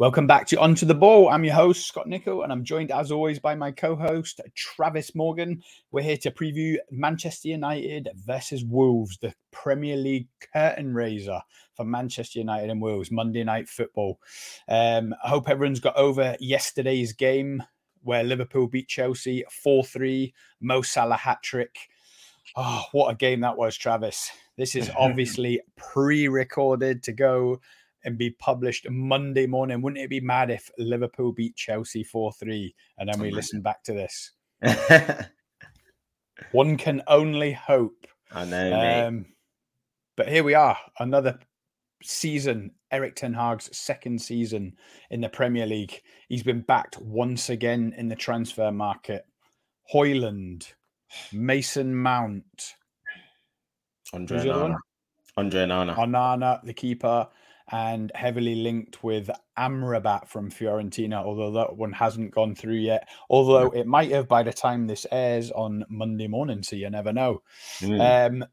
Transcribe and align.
Welcome 0.00 0.26
back 0.26 0.46
to 0.46 0.58
Onto 0.58 0.86
the 0.86 0.94
Ball. 0.94 1.28
I'm 1.28 1.44
your 1.44 1.52
host, 1.52 1.86
Scott 1.86 2.06
Nichol, 2.06 2.42
and 2.42 2.50
I'm 2.50 2.64
joined 2.64 2.90
as 2.90 3.12
always 3.12 3.38
by 3.38 3.54
my 3.54 3.70
co 3.70 3.94
host, 3.94 4.40
Travis 4.54 5.14
Morgan. 5.14 5.62
We're 5.92 6.00
here 6.00 6.16
to 6.22 6.30
preview 6.30 6.78
Manchester 6.90 7.48
United 7.48 8.08
versus 8.14 8.64
Wolves, 8.64 9.18
the 9.18 9.34
Premier 9.50 9.98
League 9.98 10.28
curtain 10.54 10.94
raiser 10.94 11.42
for 11.76 11.84
Manchester 11.84 12.38
United 12.38 12.70
and 12.70 12.80
Wolves, 12.80 13.10
Monday 13.10 13.44
Night 13.44 13.68
Football. 13.68 14.18
Um, 14.70 15.14
I 15.22 15.28
hope 15.28 15.50
everyone's 15.50 15.80
got 15.80 15.96
over 15.96 16.34
yesterday's 16.40 17.12
game 17.12 17.62
where 18.02 18.24
Liverpool 18.24 18.68
beat 18.68 18.88
Chelsea 18.88 19.44
4 19.50 19.84
3, 19.84 20.32
Mo 20.62 20.80
Salah 20.80 21.16
hat 21.16 21.42
trick. 21.42 21.76
Oh, 22.56 22.84
what 22.92 23.12
a 23.12 23.16
game 23.16 23.40
that 23.40 23.58
was, 23.58 23.76
Travis. 23.76 24.30
This 24.56 24.74
is 24.74 24.90
obviously 24.98 25.60
pre 25.76 26.26
recorded 26.26 27.02
to 27.02 27.12
go 27.12 27.60
and 28.04 28.18
be 28.18 28.30
published 28.30 28.88
Monday 28.90 29.46
morning. 29.46 29.82
Wouldn't 29.82 30.02
it 30.02 30.10
be 30.10 30.20
mad 30.20 30.50
if 30.50 30.70
Liverpool 30.78 31.32
beat 31.32 31.56
Chelsea 31.56 32.02
4 32.02 32.32
3 32.32 32.74
and 32.98 33.08
then 33.08 33.20
we 33.20 33.30
listen 33.30 33.60
back 33.60 33.82
to 33.84 33.92
this? 33.92 34.32
One 36.52 36.76
can 36.76 37.02
only 37.06 37.52
hope. 37.52 38.06
I 38.32 38.44
know. 38.44 39.06
Um, 39.06 39.26
but 40.16 40.28
here 40.28 40.44
we 40.44 40.54
are, 40.54 40.76
another 40.98 41.38
season, 42.02 42.72
Erik 42.90 43.16
Ten 43.16 43.34
Hag's 43.34 43.74
second 43.76 44.20
season 44.20 44.76
in 45.10 45.20
the 45.20 45.28
Premier 45.28 45.66
League. 45.66 46.00
He's 46.28 46.42
been 46.42 46.60
backed 46.62 46.98
once 47.00 47.50
again 47.50 47.94
in 47.96 48.08
the 48.08 48.16
transfer 48.16 48.70
market. 48.70 49.24
Højlund, 49.92 50.72
Mason 51.32 51.94
Mount, 51.94 52.74
Andre 54.12 54.38
Onana. 54.38 54.78
Andre 55.36 55.60
Onana. 55.66 55.96
Onana, 55.96 56.64
the 56.64 56.74
keeper 56.74 57.28
and 57.72 58.10
heavily 58.14 58.56
linked 58.56 59.02
with 59.04 59.30
Amrabat 59.58 60.26
from 60.26 60.50
Fiorentina, 60.50 61.22
although 61.24 61.52
that 61.52 61.76
one 61.76 61.92
hasn't 61.92 62.32
gone 62.32 62.54
through 62.54 62.74
yet. 62.74 63.08
Although 63.28 63.70
it 63.70 63.86
might 63.86 64.10
have 64.10 64.26
by 64.26 64.42
the 64.42 64.52
time 64.52 64.86
this 64.86 65.06
airs 65.12 65.50
on 65.52 65.84
Monday 65.88 66.26
morning, 66.26 66.62
so 66.62 66.76
you 66.76 66.90
never 66.90 67.12
know. 67.12 67.42
Mm. 67.80 68.42
Um, 68.42 68.44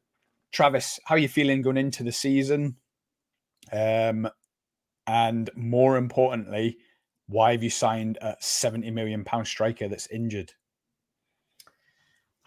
Travis, 0.52 1.00
how 1.06 1.16
are 1.16 1.20
you 1.20 1.28
feeling 1.28 1.62
going 1.62 1.78
into 1.78 2.04
the 2.04 2.12
season? 2.12 2.76
Um, 3.72 4.30
and 5.08 5.50
more 5.56 5.98
importantly, 5.98 6.78
why 7.28 7.54
have 7.54 7.64
you 7.64 7.70
signed 7.70 8.18
a 8.22 8.36
70 8.40 8.92
million 8.92 9.24
pound 9.24 9.48
striker 9.48 9.88
that's 9.88 10.08
injured? 10.08 10.54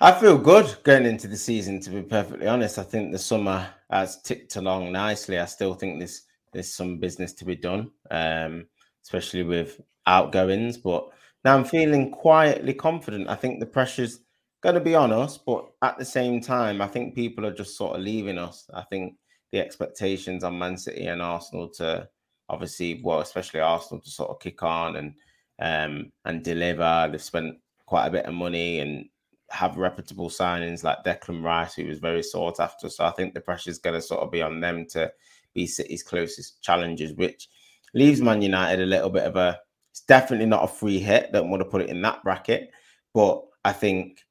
I 0.02 0.12
feel 0.12 0.38
good 0.38 0.76
going 0.82 1.04
into 1.04 1.28
the 1.28 1.36
season, 1.36 1.80
to 1.80 1.90
be 1.90 2.02
perfectly 2.02 2.46
honest. 2.46 2.78
I 2.78 2.84
think 2.84 3.12
the 3.12 3.18
summer 3.18 3.68
has 3.90 4.22
ticked 4.22 4.56
along 4.56 4.92
nicely. 4.92 5.38
I 5.38 5.44
still 5.44 5.74
think 5.74 6.00
this 6.00 6.22
there's 6.52 6.74
some 6.74 6.98
business 6.98 7.32
to 7.34 7.44
be 7.44 7.56
done, 7.56 7.90
um, 8.10 8.66
especially 9.04 9.42
with 9.42 9.80
outgoings. 10.06 10.76
But 10.76 11.08
now 11.44 11.56
I'm 11.56 11.64
feeling 11.64 12.10
quietly 12.10 12.74
confident. 12.74 13.28
I 13.28 13.34
think 13.34 13.60
the 13.60 13.66
pressure's 13.66 14.20
going 14.62 14.74
to 14.74 14.80
be 14.80 14.94
on 14.94 15.12
us, 15.12 15.38
but 15.38 15.66
at 15.82 15.98
the 15.98 16.04
same 16.04 16.40
time, 16.40 16.82
I 16.82 16.86
think 16.86 17.14
people 17.14 17.46
are 17.46 17.54
just 17.54 17.76
sort 17.76 17.96
of 17.96 18.02
leaving 18.02 18.38
us. 18.38 18.68
I 18.74 18.82
think 18.82 19.14
the 19.52 19.60
expectations 19.60 20.44
on 20.44 20.58
Man 20.58 20.76
City 20.76 21.06
and 21.06 21.22
Arsenal 21.22 21.68
to 21.76 22.08
obviously, 22.48 23.00
well, 23.02 23.20
especially 23.20 23.60
Arsenal 23.60 24.02
to 24.02 24.10
sort 24.10 24.30
of 24.30 24.40
kick 24.40 24.62
on 24.62 24.96
and 24.96 25.14
um, 25.60 26.12
and 26.24 26.42
deliver. 26.42 27.08
They've 27.10 27.22
spent 27.22 27.56
quite 27.86 28.06
a 28.06 28.10
bit 28.10 28.26
of 28.26 28.34
money 28.34 28.80
and 28.80 29.06
have 29.50 29.76
reputable 29.76 30.28
signings 30.28 30.84
like 30.84 31.04
Declan 31.04 31.42
Rice, 31.42 31.74
who 31.74 31.86
was 31.86 31.98
very 31.98 32.22
sought 32.22 32.60
after. 32.60 32.88
So 32.88 33.04
I 33.04 33.10
think 33.10 33.34
the 33.34 33.40
pressure 33.40 33.70
is 33.70 33.78
going 33.78 33.94
to 33.94 34.02
sort 34.02 34.20
of 34.20 34.30
be 34.30 34.42
on 34.42 34.60
them 34.60 34.86
to 34.90 35.10
be 35.54 35.66
City's 35.66 36.02
closest 36.02 36.62
challengers, 36.62 37.12
which 37.14 37.48
leaves 37.94 38.20
Man 38.20 38.42
United 38.42 38.82
a 38.82 38.86
little 38.86 39.10
bit 39.10 39.24
of 39.24 39.36
a. 39.36 39.58
It's 39.90 40.02
definitely 40.02 40.46
not 40.46 40.64
a 40.64 40.68
free 40.68 40.98
hit. 40.98 41.32
Don't 41.32 41.50
want 41.50 41.62
to 41.62 41.68
put 41.68 41.82
it 41.82 41.88
in 41.88 42.00
that 42.02 42.22
bracket, 42.22 42.70
but 43.14 43.42
I 43.64 43.72
think 43.72 44.24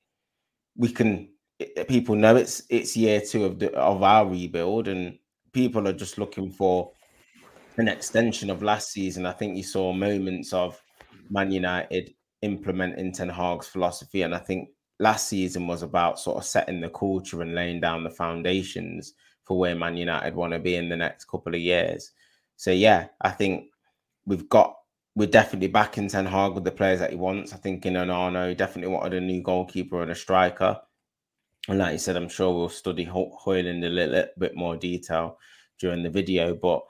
we 0.75 0.89
can. 0.89 1.29
Eh, 1.59 1.83
people 1.83 2.15
know 2.15 2.35
it's 2.35 2.63
it's 2.69 2.95
year 2.95 3.21
two 3.21 3.45
of 3.45 3.59
the 3.59 3.73
of 3.73 4.01
our 4.03 4.27
rebuild, 4.27 4.87
and 4.87 5.17
people 5.51 5.87
are 5.87 5.93
just 5.93 6.17
looking 6.17 6.49
for 6.49 6.91
an 7.77 7.87
extension 7.87 8.49
of 8.49 8.63
last 8.63 8.91
season. 8.91 9.25
I 9.25 9.33
think 9.33 9.57
you 9.57 9.63
saw 9.63 9.93
moments 9.93 10.53
of 10.53 10.81
Man 11.29 11.51
United 11.51 12.13
implementing 12.41 13.11
Ten 13.11 13.29
Hag's 13.29 13.67
philosophy, 13.67 14.21
and 14.21 14.33
I 14.33 14.39
think 14.39 14.69
last 14.99 15.27
season 15.27 15.67
was 15.67 15.81
about 15.81 16.19
sort 16.19 16.37
of 16.37 16.45
setting 16.45 16.81
the 16.81 16.89
culture 16.89 17.41
and 17.41 17.55
laying 17.55 17.79
down 17.79 18.03
the 18.03 18.09
foundations 18.09 19.13
for 19.49 19.57
where 19.57 19.73
Man 19.73 19.97
United 19.97 20.35
want 20.35 20.53
to 20.53 20.59
be 20.59 20.75
in 20.75 20.89
the 20.89 20.95
next 20.95 21.25
couple 21.25 21.55
of 21.55 21.59
years. 21.59 22.11
So 22.55 22.69
yeah, 22.69 23.07
I 23.19 23.31
think 23.31 23.71
we've 24.27 24.47
got 24.47 24.75
we're 25.15 25.27
definitely 25.27 25.69
back 25.69 25.97
in 25.97 26.07
Ten 26.07 26.27
Hag 26.27 26.53
with 26.53 26.65
the 26.65 26.71
players 26.71 26.99
that 26.99 27.09
he 27.09 27.15
wants. 27.15 27.51
I 27.51 27.57
think 27.57 27.83
in 27.87 27.95
Onana, 27.95 28.49
he 28.49 28.53
definitely 28.53 28.93
wanted 28.93 29.15
a 29.15 29.21
new 29.21 29.41
goalkeeper 29.41 30.03
and 30.03 30.11
a 30.11 30.15
striker. 30.15 30.79
And 31.67 31.79
like 31.79 31.93
you 31.93 31.97
said, 31.97 32.15
I'm 32.15 32.29
sure 32.29 32.53
we'll 32.53 32.69
study 32.69 33.07
Højlund 33.07 33.83
a 33.83 33.89
little 33.89 34.25
bit 34.37 34.55
more 34.55 34.77
detail 34.77 35.39
during 35.79 36.03
the 36.03 36.11
video. 36.11 36.53
But 36.53 36.83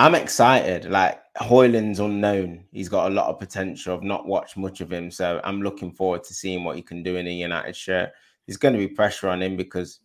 I'm 0.00 0.16
excited. 0.16 0.90
Like 0.90 1.20
Højlund's 1.38 2.00
unknown. 2.00 2.64
He's 2.72 2.88
got 2.88 3.12
a 3.12 3.14
lot 3.14 3.30
of 3.30 3.38
potential. 3.38 3.94
I've 3.94 4.02
not 4.02 4.26
watched 4.26 4.56
much 4.56 4.80
of 4.80 4.92
him. 4.92 5.12
So 5.12 5.40
I'm 5.44 5.62
looking 5.62 5.92
forward 5.92 6.24
to 6.24 6.34
seeing 6.34 6.64
what 6.64 6.74
he 6.74 6.82
can 6.82 7.04
do 7.04 7.14
in 7.14 7.28
a 7.28 7.32
United 7.32 7.76
shirt. 7.76 8.10
There's 8.44 8.56
going 8.56 8.74
to 8.74 8.80
be 8.80 8.88
pressure 8.88 9.28
on 9.28 9.40
him 9.40 9.56
because 9.56 10.00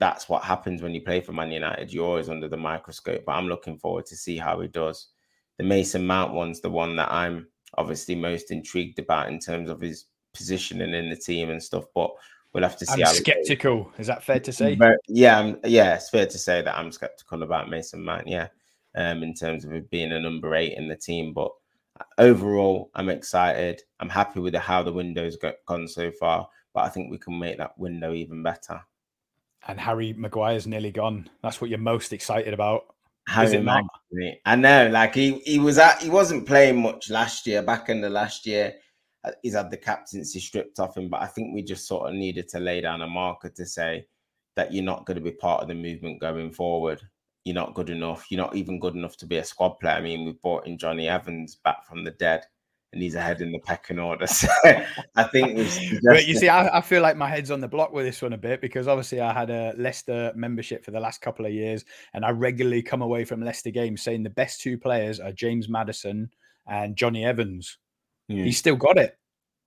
that's 0.00 0.28
what 0.28 0.42
happens 0.42 0.82
when 0.82 0.94
you 0.94 1.02
play 1.02 1.20
for 1.20 1.32
Man 1.32 1.52
United. 1.52 1.92
You're 1.92 2.06
always 2.06 2.30
under 2.30 2.48
the 2.48 2.56
microscope, 2.56 3.22
but 3.26 3.32
I'm 3.32 3.46
looking 3.46 3.78
forward 3.78 4.06
to 4.06 4.16
see 4.16 4.38
how 4.38 4.58
he 4.60 4.66
does. 4.66 5.08
The 5.58 5.64
Mason 5.64 6.06
Mount 6.06 6.32
one's 6.32 6.60
the 6.60 6.70
one 6.70 6.96
that 6.96 7.12
I'm 7.12 7.46
obviously 7.76 8.14
most 8.14 8.50
intrigued 8.50 8.98
about 8.98 9.28
in 9.28 9.38
terms 9.38 9.68
of 9.68 9.80
his 9.80 10.06
positioning 10.32 10.94
in 10.94 11.10
the 11.10 11.16
team 11.16 11.50
and 11.50 11.62
stuff. 11.62 11.84
But 11.94 12.10
we'll 12.52 12.62
have 12.62 12.78
to 12.78 12.86
see. 12.86 13.04
I'm 13.04 13.14
skeptical. 13.14 13.92
Is 13.98 14.06
that 14.06 14.24
fair 14.24 14.40
to 14.40 14.52
say? 14.52 14.78
yeah, 15.06 15.38
I'm, 15.38 15.58
yeah, 15.64 15.96
it's 15.96 16.08
fair 16.08 16.26
to 16.26 16.38
say 16.38 16.62
that 16.62 16.78
I'm 16.78 16.90
skeptical 16.90 17.42
about 17.42 17.68
Mason 17.68 18.02
Mount. 18.02 18.26
Yeah, 18.26 18.48
um, 18.96 19.22
in 19.22 19.34
terms 19.34 19.66
of 19.66 19.74
it 19.74 19.90
being 19.90 20.12
a 20.12 20.18
number 20.20 20.54
eight 20.54 20.78
in 20.78 20.88
the 20.88 20.96
team, 20.96 21.34
but 21.34 21.50
overall, 22.16 22.90
I'm 22.94 23.10
excited. 23.10 23.82
I'm 24.00 24.08
happy 24.08 24.40
with 24.40 24.54
how 24.54 24.82
the 24.82 24.94
window's 24.94 25.36
got, 25.36 25.56
gone 25.66 25.86
so 25.86 26.10
far, 26.10 26.48
but 26.72 26.84
I 26.84 26.88
think 26.88 27.10
we 27.10 27.18
can 27.18 27.38
make 27.38 27.58
that 27.58 27.78
window 27.78 28.14
even 28.14 28.42
better 28.42 28.80
and 29.68 29.78
Harry 29.78 30.12
Maguire's 30.12 30.66
nearly 30.66 30.90
gone. 30.90 31.28
That's 31.42 31.60
what 31.60 31.70
you're 31.70 31.78
most 31.78 32.12
excited 32.12 32.54
about. 32.54 32.94
Harry 33.26 33.58
Maguire. 33.58 34.34
I 34.44 34.56
know, 34.56 34.88
like 34.88 35.14
he 35.14 35.38
he 35.40 35.58
was 35.58 35.78
at 35.78 36.02
he 36.02 36.10
wasn't 36.10 36.46
playing 36.46 36.82
much 36.82 37.10
last 37.10 37.46
year. 37.46 37.62
Back 37.62 37.88
in 37.88 38.00
the 38.00 38.10
last 38.10 38.46
year, 38.46 38.74
uh, 39.24 39.32
he's 39.42 39.54
had 39.54 39.70
the 39.70 39.76
captaincy 39.76 40.40
stripped 40.40 40.80
off 40.80 40.96
him. 40.96 41.08
But 41.08 41.22
I 41.22 41.26
think 41.26 41.54
we 41.54 41.62
just 41.62 41.86
sort 41.86 42.08
of 42.08 42.14
needed 42.14 42.48
to 42.48 42.60
lay 42.60 42.80
down 42.80 43.02
a 43.02 43.06
marker 43.06 43.50
to 43.50 43.66
say 43.66 44.06
that 44.56 44.72
you're 44.72 44.84
not 44.84 45.06
going 45.06 45.16
to 45.16 45.22
be 45.22 45.30
part 45.30 45.62
of 45.62 45.68
the 45.68 45.74
movement 45.74 46.20
going 46.20 46.50
forward. 46.50 47.00
You're 47.44 47.54
not 47.54 47.74
good 47.74 47.90
enough. 47.90 48.26
You're 48.30 48.42
not 48.42 48.56
even 48.56 48.80
good 48.80 48.94
enough 48.94 49.16
to 49.18 49.26
be 49.26 49.36
a 49.36 49.44
squad 49.44 49.78
player. 49.80 49.94
I 49.94 50.00
mean, 50.00 50.26
we 50.26 50.32
brought 50.32 50.66
in 50.66 50.76
Jonny 50.76 51.08
Evans 51.08 51.56
back 51.56 51.84
from 51.84 52.04
the 52.04 52.10
dead 52.12 52.44
and 52.92 53.02
he's 53.02 53.14
ahead 53.14 53.40
in 53.40 53.52
the 53.52 53.58
pecking 53.58 53.98
order. 53.98 54.26
So 54.40 54.48
I 55.16 55.24
think 55.24 55.56
but 56.02 56.26
you 56.26 56.34
see, 56.34 56.48
I, 56.48 56.78
I, 56.78 56.80
feel 56.80 57.02
like 57.02 57.16
my 57.16 57.28
head's 57.28 57.50
on 57.50 57.60
the 57.60 57.68
block 57.68 57.92
with 57.92 58.06
this 58.06 58.22
one 58.22 58.32
a 58.32 58.38
bit 58.38 58.60
because 58.60 58.88
obviously 58.88 59.20
I 59.20 59.32
had 59.32 59.50
a 59.50 59.74
Leicester 59.76 60.32
membership 60.34 60.84
for 60.84 60.90
the 60.90 61.00
last 61.00 61.20
couple 61.20 61.46
of 61.46 61.52
years, 61.52 61.84
and 62.14 62.24
I 62.24 62.30
regularly 62.30 62.82
come 62.82 63.02
away 63.02 63.24
from 63.24 63.42
Leicester 63.42 63.70
games 63.70 64.02
saying 64.02 64.22
the 64.22 64.30
best 64.30 64.60
two 64.60 64.78
players 64.78 65.20
are 65.20 65.32
James 65.32 65.68
Maddison 65.68 66.30
and 66.66 66.96
Jonny 66.96 67.24
Evans. 67.24 67.78
Mm. 68.30 68.44
He's 68.44 68.58
still 68.58 68.76
got 68.76 68.96
it, 68.96 69.18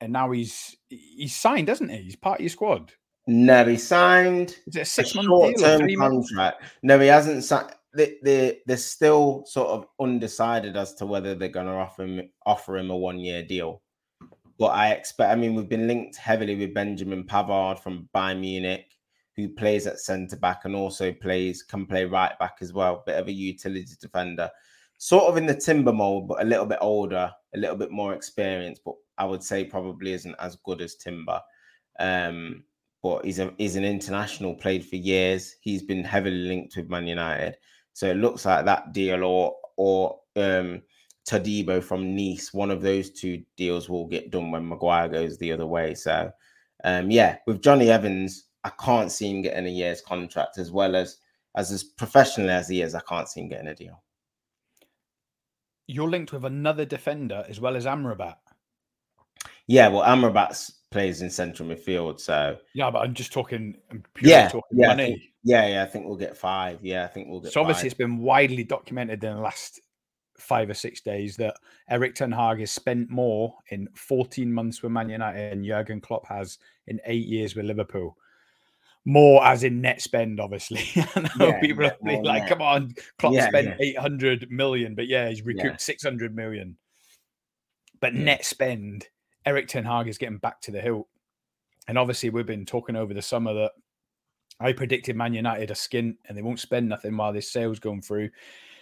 and 0.01 0.11
now 0.11 0.31
he's 0.31 0.75
he's 0.89 1.35
signed, 1.35 1.67
doesn't 1.67 1.89
he? 1.89 1.97
He's 1.97 2.15
part 2.15 2.39
of 2.39 2.43
your 2.43 2.49
squad. 2.49 2.93
No, 3.27 3.65
he 3.65 3.77
signed. 3.77 4.57
Is 4.67 4.75
it 4.75 4.81
a 4.81 4.85
six 4.85 5.15
month 5.15 5.27
short-term 5.27 5.87
contract? 5.95 6.63
No, 6.81 6.99
he 6.99 7.07
hasn't 7.07 7.43
signed 7.43 7.73
they, 7.93 8.17
they 8.23 8.59
they're 8.65 8.77
still 8.77 9.43
sort 9.45 9.69
of 9.69 9.85
undecided 9.99 10.75
as 10.75 10.93
to 10.95 11.05
whether 11.05 11.35
they're 11.35 11.49
going 11.49 11.67
to 11.67 11.73
offer 11.73 12.03
him 12.03 12.29
offer 12.45 12.77
him 12.77 12.89
a 12.89 12.97
one 12.97 13.19
year 13.19 13.43
deal. 13.43 13.81
But 14.59 14.67
I 14.67 14.91
expect. 14.91 15.31
I 15.31 15.35
mean, 15.35 15.55
we've 15.55 15.69
been 15.69 15.87
linked 15.87 16.17
heavily 16.17 16.55
with 16.55 16.73
Benjamin 16.73 17.23
Pavard 17.23 17.79
from 17.79 18.09
Bayern 18.15 18.39
Munich, 18.39 18.85
who 19.35 19.49
plays 19.49 19.87
at 19.87 19.99
centre 19.99 20.37
back 20.37 20.65
and 20.65 20.75
also 20.75 21.11
plays 21.11 21.63
can 21.63 21.85
play 21.85 22.05
right 22.05 22.37
back 22.39 22.57
as 22.61 22.73
well. 22.73 23.03
Bit 23.05 23.19
of 23.19 23.27
a 23.27 23.31
utility 23.31 23.95
defender, 23.99 24.49
sort 24.97 25.25
of 25.25 25.37
in 25.37 25.45
the 25.45 25.55
Timber 25.55 25.93
mold, 25.93 26.27
but 26.27 26.41
a 26.41 26.45
little 26.45 26.65
bit 26.65 26.79
older, 26.81 27.31
a 27.53 27.57
little 27.57 27.75
bit 27.75 27.91
more 27.91 28.13
experienced. 28.13 28.81
But 28.85 28.95
I 29.17 29.25
would 29.25 29.43
say 29.43 29.65
probably 29.65 30.13
isn't 30.13 30.35
as 30.39 30.57
good 30.63 30.81
as 30.81 30.95
Timber. 30.95 31.39
Um, 31.99 32.63
but 33.03 33.25
he's 33.25 33.39
a 33.39 33.53
he's 33.57 33.75
an 33.75 33.83
international, 33.83 34.55
played 34.55 34.85
for 34.85 34.95
years. 34.95 35.55
He's 35.61 35.83
been 35.83 36.03
heavily 36.03 36.47
linked 36.47 36.77
with 36.77 36.89
Man 36.89 37.05
United. 37.05 37.57
So 37.93 38.07
it 38.07 38.17
looks 38.17 38.45
like 38.45 38.65
that 38.65 38.93
deal 38.93 39.23
or 39.23 39.55
or 39.77 40.19
um 40.35 40.81
Todibo 41.29 41.81
from 41.81 42.15
Nice, 42.15 42.53
one 42.53 42.69
of 42.71 42.81
those 42.81 43.09
two 43.09 43.43
deals 43.55 43.89
will 43.89 44.07
get 44.07 44.29
done 44.29 44.51
when 44.51 44.67
Maguire 44.67 45.07
goes 45.07 45.37
the 45.37 45.51
other 45.51 45.67
way. 45.67 45.93
So 45.95 46.31
um 46.83 47.09
yeah, 47.11 47.37
with 47.47 47.61
Jonny 47.61 47.89
Evans, 47.89 48.49
I 48.63 48.71
can't 48.71 49.11
see 49.11 49.29
him 49.29 49.41
getting 49.41 49.65
a 49.65 49.69
year's 49.69 50.01
contract 50.01 50.57
as 50.57 50.71
well 50.71 50.95
as 50.95 51.17
as 51.55 51.71
as 51.71 51.83
professionally 51.83 52.49
as 52.49 52.67
he 52.67 52.81
is, 52.81 52.95
I 52.95 53.01
can't 53.07 53.29
see 53.29 53.41
him 53.41 53.49
getting 53.49 53.67
a 53.67 53.75
deal. 53.75 54.03
you're 55.87 56.09
linked 56.09 56.31
with 56.33 56.45
another 56.45 56.85
defender 56.85 57.45
as 57.49 57.59
well 57.59 57.75
as 57.75 57.85
Amrabat. 57.85 58.35
Yeah, 59.67 59.89
well, 59.89 60.03
Amrabat 60.03 60.71
plays 60.93 61.21
in 61.21 61.29
central 61.29 61.67
midfield, 61.67 62.19
so 62.19 62.57
yeah, 62.73 62.89
but 62.89 62.99
I'm 62.99 63.13
just 63.13 63.33
talking. 63.33 63.75
I'm 63.91 64.03
yeah, 64.21 64.47
talking 64.47 64.61
yeah, 64.71 64.87
money. 64.87 65.05
think, 65.05 65.21
yeah, 65.43 65.67
yeah. 65.67 65.83
I 65.83 65.85
think 65.85 66.05
we'll 66.05 66.15
get 66.15 66.37
five. 66.37 66.79
Yeah, 66.81 67.03
I 67.03 67.07
think 67.07 67.27
we'll 67.27 67.41
get. 67.41 67.51
So 67.51 67.59
obviously, 67.59 67.87
it 67.87 67.91
it's 67.91 67.97
been 67.97 68.19
widely 68.19 68.63
documented 68.63 69.23
in 69.23 69.35
the 69.35 69.41
last 69.41 69.81
five 70.37 70.69
or 70.69 70.73
six 70.73 71.01
days 71.01 71.35
that 71.37 71.55
Erik 71.89 72.15
Ten 72.15 72.31
Hag 72.31 72.59
has 72.59 72.71
spent 72.71 73.09
more 73.09 73.55
in 73.69 73.87
14 73.95 74.51
months 74.51 74.81
with 74.81 74.91
Man 74.91 75.09
United 75.09 75.51
than 75.51 75.65
Jurgen 75.65 76.01
Klopp 76.01 76.25
has 76.27 76.59
in 76.87 76.99
eight 77.05 77.25
years 77.25 77.55
with 77.55 77.65
Liverpool. 77.65 78.17
More 79.05 79.43
as 79.45 79.63
in 79.63 79.81
net 79.81 80.01
spend, 80.01 80.39
obviously. 80.39 80.81
I 81.15 81.29
know 81.37 81.47
yeah, 81.47 81.59
people 81.59 81.85
are 81.85 81.97
like, 82.01 82.43
net. 82.43 82.49
come 82.49 82.61
on, 82.61 82.95
Klopp 83.17 83.33
yeah, 83.33 83.49
spent 83.49 83.67
yeah. 83.79 83.95
800 83.97 84.49
million, 84.49 84.95
but 84.95 85.07
yeah, 85.07 85.29
he's 85.29 85.41
recouped 85.41 85.81
600 85.81 86.35
million. 86.35 86.77
But 87.99 88.13
net 88.13 88.45
spend, 88.45 89.07
Erik 89.45 89.67
Ten 89.67 89.83
Hag 89.83 90.07
is 90.07 90.17
getting 90.17 90.37
back 90.37 90.61
to 90.61 90.71
the 90.71 90.81
hilt. 90.81 91.07
And 91.87 91.97
obviously, 91.97 92.29
we've 92.29 92.45
been 92.45 92.65
talking 92.65 92.95
over 92.95 93.13
the 93.13 93.21
summer 93.21 93.53
that 93.53 93.71
I 94.59 94.73
predicted 94.73 95.15
Man 95.15 95.33
United 95.33 95.71
a 95.71 95.75
skin 95.75 96.17
and 96.25 96.37
they 96.37 96.41
won't 96.41 96.59
spend 96.59 96.87
nothing 96.87 97.17
while 97.17 97.33
this 97.33 97.51
sale's 97.51 97.79
going 97.79 98.01
through. 98.01 98.29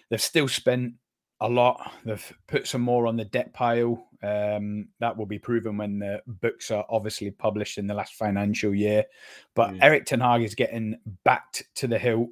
They've 0.10 0.22
still 0.22 0.48
spent 0.48 0.94
a 1.40 1.50
lot. 1.50 1.92
They've 2.06 2.34
put 2.48 2.68
some 2.68 2.82
more 2.82 3.08
on 3.08 3.18
the 3.18 3.26
debt 3.26 3.54
pile. 3.54 4.08
Um, 4.22 4.90
that 5.00 5.18
will 5.18 5.26
be 5.26 5.40
proven 5.40 5.78
when 5.78 5.98
the 5.98 6.22
books 6.28 6.70
are 6.70 6.86
obviously 6.90 7.32
published 7.32 7.80
in 7.80 7.88
the 7.88 7.96
last 7.96 8.14
financial 8.14 8.76
year. 8.76 9.06
But 9.56 9.72
mm. 9.72 9.80
Erik 9.82 10.06
Ten 10.06 10.20
Hag 10.20 10.44
is 10.44 10.54
getting 10.54 10.98
backed 11.24 11.64
to 11.76 11.88
the 11.88 11.98
hilt. 11.98 12.30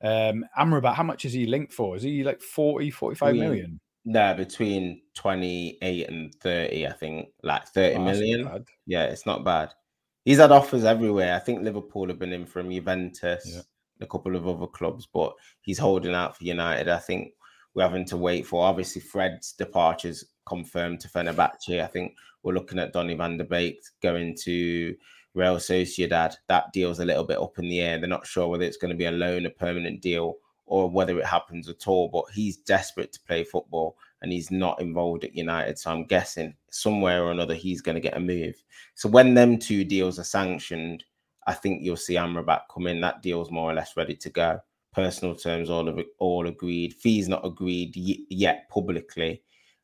Um, 0.00 0.44
Amrabat, 0.56 0.94
how 0.94 1.02
much 1.02 1.24
is 1.24 1.32
he 1.32 1.46
linked 1.46 1.72
for? 1.72 1.96
Is 1.96 2.02
he 2.02 2.22
like 2.22 2.40
40, 2.40 2.90
45 2.90 3.32
between, 3.32 3.48
million? 3.48 3.80
No, 4.08 4.34
between 4.34 5.02
28 5.14 6.08
and 6.08 6.32
30, 6.36 6.86
I 6.86 6.92
think, 6.92 7.28
like 7.42 7.66
thirty 7.66 7.96
oh, 7.96 8.04
million. 8.04 8.64
Yeah, 8.86 9.06
it's 9.06 9.26
not 9.26 9.44
bad. 9.44 9.72
He's 10.24 10.38
had 10.38 10.52
offers 10.52 10.84
everywhere. 10.84 11.34
I 11.34 11.40
think 11.40 11.62
Liverpool 11.62 12.06
have 12.06 12.20
been 12.20 12.32
in 12.32 12.46
from 12.46 12.70
Juventus, 12.70 13.44
yeah. 13.52 13.62
a 14.00 14.06
couple 14.06 14.36
of 14.36 14.46
other 14.46 14.68
clubs, 14.68 15.08
but 15.12 15.34
he's 15.60 15.78
holding 15.78 16.14
out 16.14 16.36
for 16.36 16.44
United. 16.44 16.88
I 16.88 16.98
think 16.98 17.32
we're 17.74 17.82
having 17.82 18.04
to 18.06 18.16
wait 18.16 18.46
for. 18.46 18.64
Obviously, 18.64 19.02
Fred's 19.02 19.52
departure's 19.52 20.24
confirmed 20.46 21.00
to 21.00 21.08
Fenerbahce. 21.08 21.82
I 21.82 21.86
think 21.88 22.14
we're 22.44 22.54
looking 22.54 22.78
at 22.78 22.92
Donny 22.92 23.14
van 23.14 23.36
de 23.36 23.44
Beek 23.44 23.80
going 24.02 24.36
to 24.44 24.94
Real 25.34 25.56
Sociedad. 25.56 26.36
That 26.48 26.72
deal's 26.72 27.00
a 27.00 27.04
little 27.04 27.24
bit 27.24 27.38
up 27.38 27.58
in 27.58 27.68
the 27.68 27.80
air. 27.80 27.98
They're 27.98 28.08
not 28.08 28.26
sure 28.26 28.46
whether 28.46 28.62
it's 28.62 28.76
going 28.76 28.92
to 28.92 28.96
be 28.96 29.06
a 29.06 29.10
loan, 29.10 29.46
a 29.46 29.50
permanent 29.50 30.00
deal, 30.00 30.36
or 30.66 30.90
whether 30.90 31.18
it 31.18 31.26
happens 31.26 31.68
at 31.68 31.88
all. 31.88 32.08
But 32.08 32.24
he's 32.34 32.56
desperate 32.58 33.12
to 33.12 33.20
play 33.22 33.44
football 33.44 33.96
and 34.22 34.32
he's 34.32 34.50
not 34.50 34.80
involved 34.80 35.24
at 35.24 35.34
United. 35.34 35.78
So 35.78 35.90
I'm 35.90 36.04
guessing 36.04 36.54
somewhere 36.70 37.24
or 37.24 37.30
another 37.30 37.54
he's 37.54 37.80
going 37.80 37.94
to 37.94 38.00
get 38.00 38.16
a 38.16 38.20
move. 38.20 38.54
So 38.94 39.08
when 39.08 39.34
them 39.34 39.58
two 39.58 39.84
deals 39.84 40.18
are 40.18 40.24
sanctioned, 40.24 41.04
I 41.46 41.54
think 41.54 41.82
you'll 41.82 41.96
see 41.96 42.14
Amrabat 42.14 42.62
come 42.72 42.86
in. 42.86 43.00
That 43.00 43.22
deal's 43.22 43.50
more 43.50 43.70
or 43.70 43.74
less 43.74 43.96
ready 43.96 44.16
to 44.16 44.30
go 44.30 44.60
personal 44.92 45.34
terms 45.34 45.68
all 45.68 45.88
of 45.88 46.00
all 46.18 46.48
agreed. 46.48 46.94
Fees 46.94 47.28
not 47.28 47.44
agreed 47.44 47.94
y- 47.96 48.24
yet 48.30 48.68
publicly, 48.70 49.42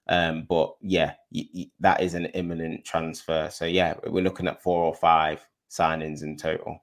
um, 0.09 0.47
but 0.49 0.75
yeah, 0.81 1.13
y- 1.31 1.49
y- 1.55 1.71
that 1.81 2.01
is 2.03 2.15
an 2.15 2.27
imminent 2.27 2.85
transfer. 2.85 3.49
So 3.53 3.67
yeah, 3.67 3.95
we're 4.07 4.25
looking 4.25 4.49
at 4.49 4.63
four 4.63 4.83
or 4.83 4.95
five 4.95 5.47
signings 5.71 6.23
in 6.23 6.37
total. 6.37 6.83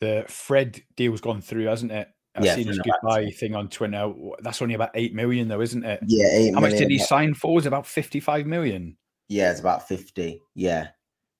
The 0.00 0.24
Fred 0.28 0.82
deal's 0.96 1.20
gone 1.20 1.42
through, 1.42 1.66
hasn't 1.66 1.92
it? 1.92 2.08
I've 2.38 2.44
yeah, 2.44 2.54
seen 2.54 2.68
his 2.68 2.78
goodbye 2.78 3.30
thing 3.30 3.54
on 3.54 3.68
Twitter. 3.68 4.12
That's 4.40 4.62
only 4.62 4.74
about 4.74 4.90
eight 4.94 5.14
million, 5.14 5.48
though, 5.48 5.60
isn't 5.60 5.84
it? 5.84 6.00
Yeah, 6.06 6.28
eight. 6.30 6.54
How 6.54 6.60
much 6.60 6.72
did 6.72 6.88
he 6.88 6.98
sign 6.98 7.34
for? 7.34 7.54
Was 7.54 7.66
about 7.66 7.86
fifty-five 7.86 8.46
million. 8.46 8.96
Yeah, 9.28 9.50
it's 9.50 9.60
about 9.60 9.86
fifty. 9.88 10.40
Yeah. 10.54 10.88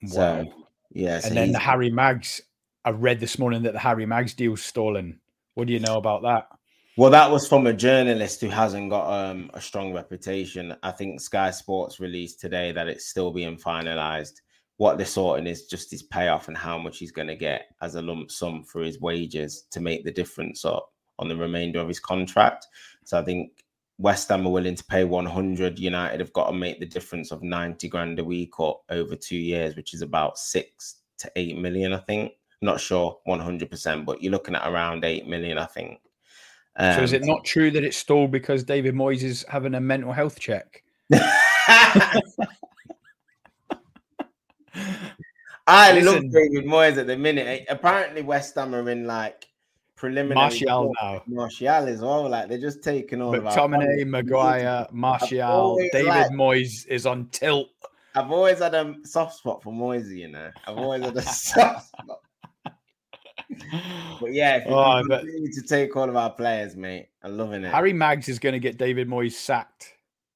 Wow. 0.02 0.08
So, 0.10 0.52
yeah. 0.90 1.20
So 1.20 1.28
and 1.28 1.36
then 1.36 1.52
the 1.52 1.58
Harry 1.58 1.90
Mags. 1.90 2.42
I 2.84 2.90
read 2.90 3.20
this 3.20 3.38
morning 3.38 3.62
that 3.62 3.74
the 3.74 3.78
Harry 3.78 4.06
Mags 4.06 4.34
deal's 4.34 4.62
stolen. 4.62 5.20
What 5.54 5.66
do 5.66 5.72
you 5.72 5.80
know 5.80 5.96
about 5.96 6.22
that? 6.22 6.48
Well, 6.96 7.10
that 7.10 7.30
was 7.30 7.46
from 7.46 7.66
a 7.68 7.72
journalist 7.72 8.40
who 8.40 8.48
hasn't 8.48 8.90
got 8.90 9.08
um, 9.08 9.50
a 9.54 9.60
strong 9.60 9.92
reputation. 9.92 10.74
I 10.82 10.90
think 10.90 11.20
Sky 11.20 11.52
Sports 11.52 12.00
released 12.00 12.40
today 12.40 12.72
that 12.72 12.88
it's 12.88 13.06
still 13.06 13.30
being 13.30 13.56
finalized. 13.56 14.40
What 14.78 14.96
they're 14.96 15.06
sorting 15.06 15.46
is 15.46 15.66
just 15.66 15.90
his 15.90 16.02
payoff 16.02 16.48
and 16.48 16.56
how 16.56 16.78
much 16.78 16.98
he's 16.98 17.12
going 17.12 17.28
to 17.28 17.36
get 17.36 17.66
as 17.82 17.94
a 17.94 18.02
lump 18.02 18.30
sum 18.30 18.64
for 18.64 18.82
his 18.82 19.00
wages 19.00 19.64
to 19.70 19.80
make 19.80 20.04
the 20.04 20.10
difference 20.10 20.64
up 20.64 20.92
on 21.18 21.28
the 21.28 21.36
remainder 21.36 21.80
of 21.80 21.88
his 21.88 22.00
contract. 22.00 22.66
So 23.04 23.18
I 23.18 23.24
think 23.24 23.64
West 23.98 24.28
Ham 24.28 24.46
are 24.46 24.50
willing 24.50 24.76
to 24.76 24.84
pay 24.84 25.04
100. 25.04 25.78
United 25.78 26.20
have 26.20 26.32
got 26.32 26.48
to 26.48 26.56
make 26.56 26.80
the 26.80 26.86
difference 26.86 27.30
of 27.32 27.42
90 27.42 27.88
grand 27.88 28.18
a 28.18 28.24
week 28.24 28.58
or 28.60 28.80
over 28.88 29.14
two 29.14 29.36
years, 29.36 29.76
which 29.76 29.94
is 29.94 30.02
about 30.02 30.38
six 30.38 30.96
to 31.18 31.30
eight 31.36 31.58
million, 31.58 31.92
I 31.92 31.98
think 31.98 32.32
not 32.60 32.80
sure 32.80 33.18
100%, 33.26 34.04
but 34.04 34.22
you're 34.22 34.32
looking 34.32 34.54
at 34.54 34.68
around 34.68 35.04
8 35.04 35.26
million, 35.26 35.58
I 35.58 35.66
think. 35.66 36.00
Um, 36.76 36.94
so 36.94 37.02
is 37.02 37.12
it 37.12 37.22
um, 37.22 37.28
not 37.28 37.44
true 37.44 37.70
that 37.70 37.84
it's 37.84 37.96
stalled 37.96 38.30
because 38.30 38.64
David 38.64 38.94
Moyes 38.94 39.22
is 39.22 39.44
having 39.48 39.74
a 39.74 39.80
mental 39.80 40.12
health 40.12 40.38
check? 40.38 40.82
I 45.68 45.92
Listen, 45.92 46.14
love 46.14 46.32
David 46.32 46.64
Moyes 46.64 46.96
at 46.96 47.06
the 47.06 47.16
minute. 47.16 47.46
Eh, 47.46 47.64
apparently, 47.68 48.22
West 48.22 48.54
Ham 48.54 48.74
are 48.74 48.88
in 48.90 49.06
like 49.06 49.46
preliminary. 49.96 50.34
Martial 50.34 50.92
now. 51.00 51.22
Martial 51.26 51.68
as 51.88 52.00
well. 52.00 52.28
Like 52.28 52.48
they're 52.48 52.58
just 52.58 52.82
taking 52.82 53.22
all 53.22 53.32
McTominay, 53.32 54.02
of 54.02 54.08
Maguire, 54.08 54.86
Martial, 54.90 55.78
David 55.92 56.08
like, 56.08 56.30
Moyes 56.30 56.86
is 56.88 57.06
on 57.06 57.26
tilt. 57.26 57.68
I've 58.14 58.32
always 58.32 58.58
had 58.58 58.74
a 58.74 58.94
soft 59.04 59.36
spot 59.36 59.62
for 59.62 59.72
Moyes, 59.72 60.08
you 60.08 60.28
know. 60.28 60.50
I've 60.66 60.78
always 60.78 61.04
had 61.04 61.16
a 61.16 61.22
soft 61.22 61.88
spot 61.88 62.20
but 64.20 64.32
yeah, 64.32 64.56
if 64.56 64.66
you 64.66 64.74
oh, 64.74 65.02
continue 65.08 65.52
to 65.52 65.62
take 65.62 65.96
all 65.96 66.08
of 66.08 66.16
our 66.16 66.30
players, 66.30 66.76
mate, 66.76 67.08
I'm 67.22 67.36
loving 67.36 67.64
it. 67.64 67.70
Harry 67.70 67.92
Mags 67.92 68.28
is 68.28 68.38
going 68.38 68.52
to 68.52 68.58
get 68.58 68.78
David 68.78 69.08
Moyes 69.08 69.32
sacked. 69.32 69.94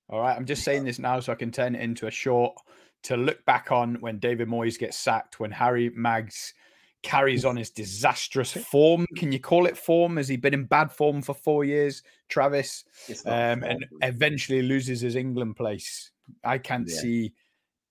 All 0.08 0.20
right, 0.20 0.36
I'm 0.36 0.46
just 0.46 0.62
saying 0.62 0.84
this 0.84 0.98
now 0.98 1.20
so 1.20 1.32
I 1.32 1.36
can 1.36 1.50
turn 1.50 1.74
it 1.74 1.80
into 1.80 2.06
a 2.06 2.10
short 2.10 2.54
to 3.04 3.16
look 3.16 3.44
back 3.44 3.72
on 3.72 3.96
when 4.00 4.18
David 4.18 4.48
Moyes 4.48 4.78
gets 4.78 4.96
sacked, 4.96 5.40
when 5.40 5.50
Harry 5.50 5.90
Mags 5.94 6.54
carries 7.02 7.44
on 7.44 7.56
his 7.56 7.70
disastrous 7.70 8.52
form. 8.52 9.06
Can 9.16 9.32
you 9.32 9.40
call 9.40 9.66
it 9.66 9.76
form? 9.76 10.16
Has 10.16 10.28
he 10.28 10.36
been 10.36 10.54
in 10.54 10.64
bad 10.64 10.92
form 10.92 11.20
for 11.20 11.34
four 11.34 11.64
years, 11.64 12.02
Travis? 12.28 12.84
Um, 13.26 13.64
and 13.64 13.86
eventually 14.02 14.62
loses 14.62 15.00
his 15.00 15.16
England 15.16 15.56
place. 15.56 16.10
I 16.44 16.58
can't 16.58 16.88
yeah. 16.88 17.00
see 17.00 17.32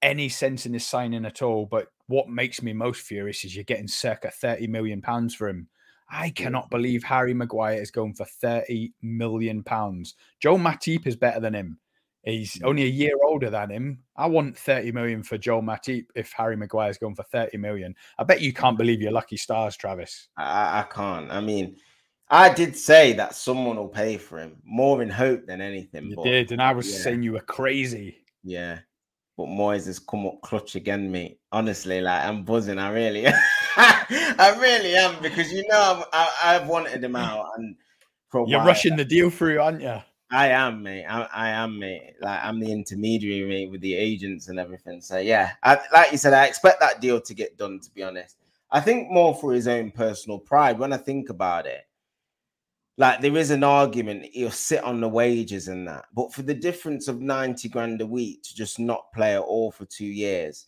any 0.01 0.29
sense 0.29 0.65
in 0.65 0.71
this 0.71 0.87
signing 0.87 1.25
at 1.25 1.41
all. 1.41 1.65
But 1.65 1.87
what 2.07 2.29
makes 2.29 2.61
me 2.61 2.73
most 2.73 3.01
furious 3.01 3.43
is 3.43 3.55
you're 3.55 3.63
getting 3.63 3.87
circa 3.87 4.31
30 4.31 4.67
million 4.67 5.01
pounds 5.01 5.35
for 5.35 5.47
him. 5.47 5.67
I 6.09 6.29
cannot 6.29 6.69
believe 6.69 7.03
Harry 7.03 7.33
Maguire 7.33 7.81
is 7.81 7.91
going 7.91 8.13
for 8.13 8.25
30 8.25 8.91
million 9.01 9.63
pounds. 9.63 10.15
Joe 10.41 10.57
Matip 10.57 11.07
is 11.07 11.15
better 11.15 11.39
than 11.39 11.53
him. 11.53 11.79
He's 12.23 12.55
mm. 12.55 12.67
only 12.67 12.83
a 12.83 12.87
year 12.87 13.15
older 13.25 13.49
than 13.49 13.69
him. 13.69 13.99
I 14.15 14.27
want 14.27 14.57
30 14.57 14.91
million 14.91 15.23
for 15.23 15.37
Joe 15.37 15.61
Matip 15.61 16.05
if 16.15 16.31
Harry 16.33 16.55
Maguire 16.55 16.89
is 16.89 16.97
going 16.97 17.15
for 17.15 17.23
30 17.23 17.57
million. 17.57 17.95
I 18.19 18.23
bet 18.23 18.41
you 18.41 18.53
can't 18.53 18.77
believe 18.77 19.01
your 19.01 19.11
lucky 19.11 19.37
stars, 19.37 19.75
Travis. 19.75 20.27
I, 20.37 20.81
I 20.81 20.83
can't. 20.83 21.31
I 21.31 21.41
mean, 21.41 21.77
I 22.29 22.53
did 22.53 22.77
say 22.77 23.13
that 23.13 23.35
someone 23.35 23.75
will 23.75 23.89
pay 23.89 24.17
for 24.17 24.39
him 24.39 24.57
more 24.63 25.01
in 25.01 25.09
hope 25.09 25.45
than 25.47 25.61
anything. 25.61 26.09
You 26.09 26.15
but, 26.15 26.23
did, 26.23 26.51
and 26.51 26.61
I 26.61 26.71
was 26.71 26.91
yeah. 26.91 26.99
saying 26.99 27.23
you 27.23 27.33
were 27.33 27.41
crazy. 27.41 28.17
Yeah, 28.43 28.79
but 29.37 29.47
Moyes 29.47 29.85
has 29.87 29.99
come 29.99 30.25
up 30.25 30.41
clutch 30.41 30.75
again, 30.75 31.11
mate. 31.11 31.39
Honestly, 31.51 31.99
like 31.99 32.23
I'm 32.23 32.43
buzzing. 32.43 32.79
I 32.79 32.91
really, 32.91 33.27
I 33.75 34.55
really 34.59 34.95
am 34.95 35.21
because 35.21 35.51
you 35.51 35.67
know 35.67 36.05
i 36.13 36.53
have 36.53 36.67
wanted 36.67 37.03
him 37.03 37.15
out, 37.17 37.47
and 37.57 37.75
you're 38.33 38.59
while, 38.59 38.65
rushing 38.65 38.95
the 38.95 39.05
deal 39.05 39.29
through, 39.29 39.59
aren't 39.59 39.81
you? 39.81 39.97
I 40.31 40.47
am, 40.47 40.81
mate. 40.81 41.05
I, 41.05 41.23
I, 41.33 41.49
am, 41.49 41.77
mate. 41.77 42.13
Like 42.21 42.39
I'm 42.41 42.59
the 42.59 42.71
intermediary, 42.71 43.47
mate, 43.47 43.69
with 43.69 43.81
the 43.81 43.93
agents 43.93 44.47
and 44.47 44.57
everything. 44.57 45.01
So 45.01 45.17
yeah, 45.17 45.51
I, 45.61 45.79
like 45.91 46.11
you 46.11 46.17
said, 46.17 46.33
I 46.33 46.45
expect 46.45 46.79
that 46.79 47.01
deal 47.01 47.19
to 47.19 47.33
get 47.33 47.57
done. 47.57 47.79
To 47.81 47.91
be 47.91 48.01
honest, 48.01 48.37
I 48.71 48.79
think 48.79 49.11
more 49.11 49.35
for 49.35 49.53
his 49.53 49.67
own 49.67 49.91
personal 49.91 50.39
pride. 50.39 50.79
When 50.79 50.93
I 50.93 50.97
think 50.97 51.29
about 51.29 51.65
it, 51.65 51.81
like 52.97 53.19
there 53.19 53.35
is 53.35 53.51
an 53.51 53.63
argument 53.63 54.25
he'll 54.31 54.51
sit 54.51 54.83
on 54.83 55.01
the 55.01 55.09
wages 55.09 55.67
and 55.67 55.85
that, 55.87 56.05
but 56.13 56.33
for 56.33 56.43
the 56.43 56.53
difference 56.53 57.09
of 57.09 57.19
90 57.19 57.67
grand 57.67 57.99
a 58.01 58.05
week 58.05 58.43
to 58.43 58.55
just 58.55 58.79
not 58.79 59.11
play 59.13 59.35
at 59.35 59.41
all 59.41 59.71
for 59.71 59.85
two 59.85 60.05
years, 60.05 60.67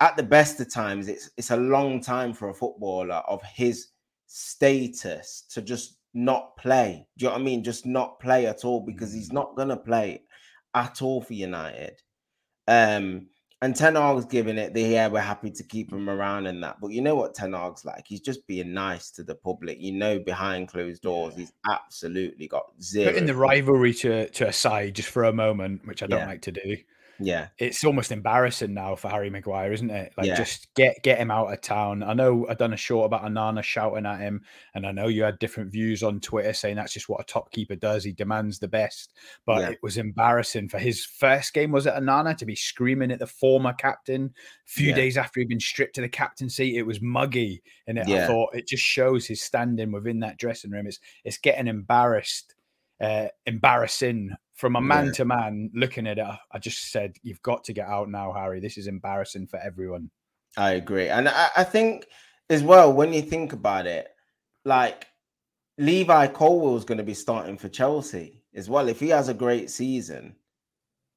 at 0.00 0.16
the 0.16 0.22
best 0.22 0.58
of 0.60 0.72
times, 0.72 1.08
it's 1.08 1.30
it's 1.36 1.50
a 1.50 1.56
long 1.56 2.00
time 2.00 2.32
for 2.32 2.48
a 2.48 2.54
footballer 2.54 3.22
of 3.28 3.42
his 3.42 3.88
status 4.26 5.44
to 5.50 5.60
just 5.60 5.96
not 6.14 6.56
play. 6.56 7.06
Do 7.16 7.24
you 7.24 7.28
know 7.28 7.34
what 7.34 7.40
I 7.40 7.44
mean? 7.44 7.64
Just 7.64 7.86
not 7.86 8.20
play 8.20 8.46
at 8.46 8.64
all 8.64 8.80
because 8.80 9.12
he's 9.12 9.30
mm. 9.30 9.34
not 9.34 9.56
gonna 9.56 9.76
play 9.76 10.22
at 10.74 11.02
all 11.02 11.20
for 11.20 11.34
United. 11.34 12.00
Um, 12.68 13.28
And 13.62 13.76
Ten 13.76 13.94
Hag's 13.94 14.24
giving 14.24 14.56
it 14.56 14.72
the 14.72 14.80
yeah, 14.80 15.08
we're 15.08 15.20
happy 15.20 15.50
to 15.50 15.62
keep 15.62 15.92
him 15.92 16.08
around 16.08 16.46
and 16.46 16.62
that. 16.62 16.76
But 16.80 16.92
you 16.92 17.02
know 17.02 17.14
what 17.14 17.34
Ten 17.34 17.52
Hag's 17.52 17.84
like? 17.84 18.04
He's 18.06 18.22
just 18.22 18.46
being 18.46 18.72
nice 18.72 19.10
to 19.12 19.22
the 19.22 19.34
public. 19.34 19.76
You 19.80 19.92
know, 19.92 20.18
behind 20.18 20.68
closed 20.68 21.02
doors, 21.02 21.34
he's 21.36 21.52
absolutely 21.68 22.48
got 22.48 22.64
zero. 22.80 23.10
Putting 23.12 23.26
the 23.26 23.34
rivalry 23.34 23.92
to, 23.94 24.30
to 24.30 24.48
a 24.48 24.52
side 24.52 24.94
just 24.94 25.10
for 25.10 25.24
a 25.24 25.32
moment, 25.32 25.86
which 25.86 26.02
I 26.02 26.06
don't 26.06 26.20
yeah. 26.20 26.26
like 26.26 26.42
to 26.42 26.52
do. 26.52 26.76
Yeah. 27.20 27.48
It's 27.58 27.84
almost 27.84 28.12
embarrassing 28.12 28.74
now 28.74 28.96
for 28.96 29.08
Harry 29.08 29.30
Maguire, 29.30 29.72
isn't 29.72 29.90
it? 29.90 30.12
Like 30.16 30.26
yeah. 30.26 30.36
just 30.36 30.72
get 30.74 31.02
get 31.02 31.18
him 31.18 31.30
out 31.30 31.52
of 31.52 31.60
town. 31.60 32.02
I 32.02 32.14
know 32.14 32.46
I've 32.48 32.58
done 32.58 32.72
a 32.72 32.78
short 32.78 33.06
about 33.06 33.24
Onana 33.24 33.62
shouting 33.62 34.06
at 34.06 34.20
him, 34.20 34.42
and 34.74 34.86
I 34.86 34.92
know 34.92 35.08
you 35.08 35.22
had 35.22 35.38
different 35.38 35.70
views 35.70 36.02
on 36.02 36.20
Twitter 36.20 36.52
saying 36.52 36.76
that's 36.76 36.92
just 36.92 37.08
what 37.08 37.20
a 37.20 37.24
top 37.24 37.50
keeper 37.50 37.76
does. 37.76 38.04
He 38.04 38.12
demands 38.12 38.58
the 38.58 38.68
best. 38.68 39.12
But 39.46 39.60
yeah. 39.60 39.70
it 39.70 39.78
was 39.82 39.96
embarrassing 39.96 40.68
for 40.68 40.78
his 40.78 41.04
first 41.04 41.52
game, 41.54 41.72
was 41.72 41.86
it 41.86 41.94
Onana 41.94 42.36
to 42.36 42.46
be 42.46 42.56
screaming 42.56 43.10
at 43.10 43.18
the 43.18 43.26
former 43.26 43.72
captain 43.72 44.32
a 44.66 44.70
few 44.70 44.88
yeah. 44.88 44.94
days 44.94 45.16
after 45.16 45.40
he'd 45.40 45.48
been 45.48 45.60
stripped 45.60 45.94
to 45.96 46.00
the 46.00 46.08
captaincy. 46.08 46.76
It 46.76 46.86
was 46.86 47.00
muggy. 47.00 47.62
And 47.86 47.98
it, 47.98 48.08
I 48.08 48.26
thought 48.26 48.54
it 48.54 48.68
just 48.68 48.82
shows 48.82 49.26
his 49.26 49.40
standing 49.40 49.92
within 49.92 50.20
that 50.20 50.38
dressing 50.38 50.70
room. 50.70 50.86
It's 50.86 51.00
it's 51.24 51.38
getting 51.38 51.66
embarrassed, 51.66 52.54
uh, 53.00 53.28
embarrassing 53.46 54.30
from 54.60 54.76
a 54.76 54.80
man 54.80 55.10
to 55.12 55.24
man 55.24 55.70
looking 55.74 56.06
at 56.06 56.18
it, 56.18 56.26
I 56.52 56.58
just 56.58 56.92
said, 56.92 57.16
You've 57.22 57.42
got 57.42 57.64
to 57.64 57.72
get 57.72 57.88
out 57.88 58.10
now, 58.10 58.32
Harry. 58.32 58.60
This 58.60 58.76
is 58.76 58.86
embarrassing 58.86 59.46
for 59.46 59.58
everyone. 59.58 60.10
I 60.56 60.72
agree. 60.72 61.08
And 61.08 61.28
I, 61.28 61.48
I 61.56 61.64
think 61.64 62.06
as 62.50 62.62
well, 62.62 62.92
when 62.92 63.12
you 63.12 63.22
think 63.22 63.54
about 63.54 63.86
it, 63.86 64.08
like 64.66 65.06
Levi 65.78 66.26
Colwill 66.28 66.76
is 66.76 66.84
going 66.84 66.98
to 66.98 67.04
be 67.04 67.14
starting 67.14 67.56
for 67.56 67.70
Chelsea 67.70 68.44
as 68.54 68.68
well. 68.68 68.88
If 68.88 69.00
he 69.00 69.08
has 69.08 69.28
a 69.28 69.34
great 69.34 69.70
season, 69.70 70.36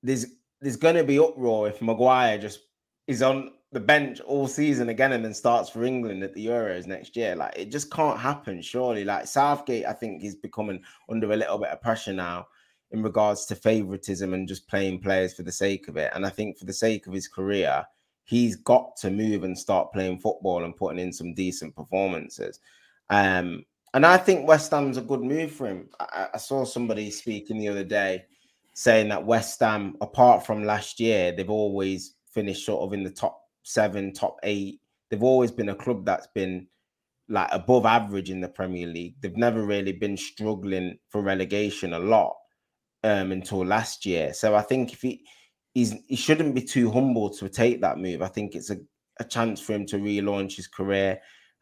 there's 0.01 0.25
there's 0.61 0.77
going 0.77 0.95
to 0.95 1.03
be 1.03 1.19
uproar 1.19 1.67
if 1.67 1.81
Maguire 1.81 2.37
just 2.37 2.61
is 3.07 3.21
on 3.21 3.51
the 3.73 3.79
bench 3.81 4.21
all 4.21 4.47
season 4.47 4.87
again 4.87 5.11
and 5.11 5.25
then 5.25 5.33
starts 5.33 5.69
for 5.69 5.83
England 5.83 6.23
at 6.23 6.33
the 6.33 6.45
Euros 6.45 6.87
next 6.87 7.17
year. 7.17 7.35
Like 7.35 7.57
it 7.57 7.71
just 7.71 7.91
can't 7.91 8.19
happen, 8.19 8.61
surely. 8.61 9.03
Like 9.03 9.27
Southgate, 9.27 9.85
I 9.85 9.91
think 9.91 10.21
he's 10.21 10.35
becoming 10.35 10.81
under 11.09 11.33
a 11.33 11.35
little 11.35 11.57
bit 11.57 11.69
of 11.69 11.81
pressure 11.81 12.13
now 12.13 12.47
in 12.93 13.01
regards 13.01 13.45
to 13.45 13.55
favoritism 13.55 14.33
and 14.33 14.47
just 14.47 14.69
playing 14.69 14.99
players 14.99 15.33
for 15.33 15.41
the 15.41 15.51
sake 15.51 15.87
of 15.87 15.97
it. 15.97 16.11
And 16.13 16.25
I 16.25 16.29
think 16.29 16.57
for 16.57 16.65
the 16.65 16.73
sake 16.73 17.07
of 17.07 17.13
his 17.13 17.27
career, 17.27 17.83
he's 18.23 18.55
got 18.55 18.95
to 18.97 19.09
move 19.09 19.43
and 19.43 19.57
start 19.57 19.91
playing 19.91 20.19
football 20.19 20.63
and 20.63 20.75
putting 20.75 20.99
in 20.99 21.11
some 21.11 21.33
decent 21.33 21.75
performances. 21.75 22.59
Um, 23.09 23.65
and 23.95 24.05
I 24.05 24.17
think 24.17 24.47
West 24.47 24.71
Ham's 24.71 24.97
a 24.97 25.01
good 25.01 25.21
move 25.21 25.51
for 25.51 25.67
him. 25.67 25.89
I, 25.99 26.27
I 26.35 26.37
saw 26.37 26.63
somebody 26.65 27.09
speaking 27.09 27.57
the 27.57 27.67
other 27.67 27.83
day 27.83 28.25
saying 28.75 29.09
that 29.09 29.25
West 29.25 29.59
Ham, 29.59 29.97
apart 29.99 30.45
from 30.45 30.63
last 30.63 30.99
year, 30.99 31.31
they've 31.31 31.49
always 31.49 32.15
finished 32.31 32.65
sort 32.65 32.83
of 32.83 32.93
in 32.93 33.03
the 33.03 33.11
top 33.11 33.41
seven, 33.63 34.13
top 34.13 34.37
eight. 34.43 34.81
They've 35.09 35.23
always 35.23 35.51
been 35.51 35.69
a 35.69 35.75
club 35.75 36.05
that's 36.05 36.27
been 36.27 36.67
like 37.27 37.49
above 37.51 37.85
average 37.85 38.29
in 38.29 38.41
the 38.41 38.47
Premier 38.47 38.87
League. 38.87 39.15
They've 39.19 39.37
never 39.37 39.63
really 39.63 39.93
been 39.93 40.17
struggling 40.17 40.97
for 41.09 41.21
relegation 41.21 41.93
a 41.93 41.99
lot 41.99 42.35
um, 43.03 43.31
until 43.31 43.65
last 43.65 44.05
year. 44.05 44.33
So 44.33 44.55
I 44.55 44.61
think 44.61 44.93
if 44.93 45.01
he 45.01 45.25
he's 45.73 45.95
he 46.07 46.15
shouldn't 46.15 46.55
be 46.55 46.61
too 46.61 46.91
humble 46.91 47.29
to 47.31 47.49
take 47.49 47.81
that 47.81 47.97
move. 47.97 48.21
I 48.21 48.27
think 48.27 48.55
it's 48.55 48.69
a, 48.69 48.77
a 49.19 49.23
chance 49.23 49.59
for 49.59 49.73
him 49.73 49.85
to 49.87 49.97
relaunch 49.97 50.55
his 50.55 50.67
career 50.67 51.19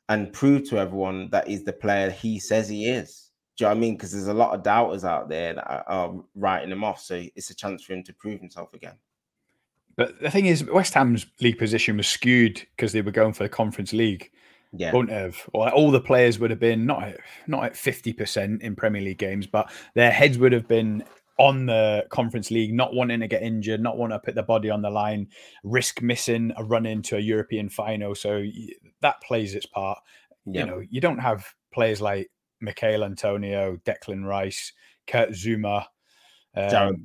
and 0.09 0.33
prove 0.33 0.69
to 0.69 0.77
everyone 0.77 1.29
that 1.31 1.47
he's 1.47 1.63
the 1.63 1.73
player 1.73 2.09
he 2.09 2.39
says 2.39 2.67
he 2.67 2.89
is. 2.89 3.29
Do 3.57 3.63
you 3.63 3.65
know 3.65 3.69
what 3.71 3.77
I 3.77 3.81
mean? 3.81 3.93
Because 3.95 4.11
there's 4.11 4.27
a 4.27 4.33
lot 4.33 4.53
of 4.53 4.63
doubters 4.63 5.05
out 5.05 5.29
there 5.29 5.53
that 5.53 5.69
are, 5.69 5.83
are 5.87 6.23
writing 6.35 6.71
him 6.71 6.83
off. 6.83 7.01
So 7.01 7.23
it's 7.35 7.49
a 7.49 7.55
chance 7.55 7.83
for 7.83 7.93
him 7.93 8.03
to 8.03 8.13
prove 8.13 8.39
himself 8.39 8.73
again. 8.73 8.95
But 9.97 10.19
the 10.21 10.31
thing 10.31 10.45
is, 10.45 10.63
West 10.63 10.93
Ham's 10.93 11.25
league 11.41 11.57
position 11.57 11.97
was 11.97 12.07
skewed 12.07 12.65
because 12.75 12.91
they 12.91 13.01
were 13.01 13.11
going 13.11 13.33
for 13.33 13.43
the 13.43 13.49
Conference 13.49 13.93
League. 13.93 14.31
Yeah, 14.73 14.93
wouldn't 14.93 15.11
have. 15.11 15.37
Or 15.53 15.69
all 15.69 15.91
the 15.91 15.99
players 15.99 16.39
would 16.39 16.49
have 16.49 16.59
been 16.59 16.85
not 16.85 17.13
not 17.45 17.65
at 17.65 17.75
fifty 17.75 18.13
percent 18.13 18.61
in 18.61 18.75
Premier 18.75 19.01
League 19.01 19.17
games, 19.17 19.45
but 19.45 19.69
their 19.95 20.11
heads 20.11 20.37
would 20.37 20.53
have 20.53 20.67
been 20.67 21.03
on 21.41 21.65
the 21.65 22.05
conference 22.09 22.51
league, 22.51 22.71
not 22.71 22.93
wanting 22.93 23.19
to 23.19 23.27
get 23.27 23.41
injured, 23.41 23.81
not 23.81 23.97
wanting 23.97 24.15
to 24.15 24.23
put 24.23 24.35
the 24.35 24.43
body 24.43 24.69
on 24.69 24.83
the 24.83 24.91
line, 24.91 25.27
risk 25.63 25.99
missing 25.99 26.53
a 26.55 26.63
run 26.63 26.85
into 26.85 27.17
a 27.17 27.19
European 27.19 27.67
final. 27.67 28.13
So 28.13 28.45
that 29.01 29.19
plays 29.23 29.55
its 29.55 29.65
part. 29.65 29.97
Yeah. 30.45 30.61
You 30.61 30.67
know, 30.67 30.83
you 30.87 31.01
don't 31.01 31.17
have 31.17 31.43
players 31.73 31.99
like 31.99 32.29
Michail 32.59 33.03
Antonio, 33.03 33.75
Declan 33.85 34.23
Rice, 34.23 34.71
Kurt 35.07 35.29
Zouma, 35.29 35.85
um, 36.55 37.03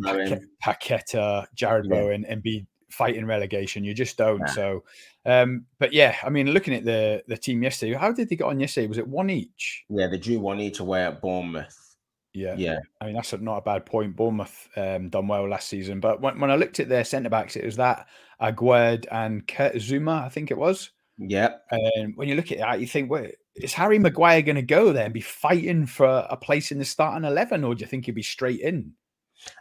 Paqueta, 0.63 1.47
Jarrod 1.57 1.85
yeah. 1.85 1.89
Bowen, 1.89 2.27
and 2.27 2.43
be 2.43 2.67
fighting 2.91 3.25
relegation. 3.25 3.85
You 3.85 3.95
just 3.95 4.19
don't. 4.19 4.41
Yeah. 4.41 4.53
So, 4.53 4.85
um, 5.25 5.65
but 5.79 5.95
yeah, 5.95 6.15
I 6.23 6.29
mean, 6.29 6.51
looking 6.51 6.75
at 6.75 6.85
the 6.85 7.23
the 7.27 7.39
team 7.39 7.63
yesterday, 7.63 7.95
how 7.95 8.13
did 8.13 8.29
they 8.29 8.37
get 8.37 8.45
on 8.45 8.61
yesterday? 8.61 8.87
Was 8.87 8.99
it 8.99 9.09
one 9.09 9.31
each? 9.31 9.87
Yeah, 9.89 10.09
they 10.09 10.19
drew 10.19 10.41
one 10.41 10.61
each 10.61 10.81
away 10.81 11.05
at 11.05 11.23
Bournemouth. 11.23 11.86
Yeah, 12.37 12.55
yeah. 12.59 12.81
I 13.01 13.07
mean, 13.07 13.15
that's 13.15 13.33
not 13.33 13.57
a 13.57 13.63
bad 13.63 13.87
point. 13.87 14.15
Bournemouth 14.15 14.69
um, 14.77 15.09
done 15.09 15.27
well 15.27 15.49
last 15.49 15.69
season, 15.69 16.01
but 16.01 16.21
when, 16.21 16.39
when 16.39 16.51
I 16.51 16.57
looked 16.57 16.81
at 16.81 16.89
their 16.89 17.05
centre 17.05 17.31
backs, 17.31 17.57
it 17.57 17.65
was 17.65 17.77
that 17.77 18.09
Aguerd 18.43 19.07
and 19.11 19.49
Kurt 19.49 19.77
Zouma, 19.77 20.23
I 20.23 20.29
think 20.29 20.51
it 20.51 20.59
was. 20.59 20.91
Yeah. 21.17 21.55
And 21.71 22.15
when 22.15 22.29
you 22.29 22.35
look 22.35 22.53
at 22.53 22.59
that, 22.59 22.79
you 22.79 22.87
think, 22.87 23.11
wait, 23.11 23.37
is 23.55 23.73
Harry 23.73 23.99
Maguire 23.99 24.43
going 24.43 24.57
to 24.57 24.63
go 24.63 24.93
there 24.93 25.07
and 25.07 25.15
be 25.15 25.23
fighting 25.23 25.87
for 25.87 26.27
a 26.29 26.37
place 26.37 26.73
in 26.73 26.79
the 26.79 26.85
starting 26.85 27.25
eleven, 27.25 27.65
or 27.65 27.75
do 27.75 27.81
you 27.81 27.87
think 27.87 28.05
he'd 28.05 28.15
be 28.15 28.23
straight 28.23 28.61
in? 28.61 28.93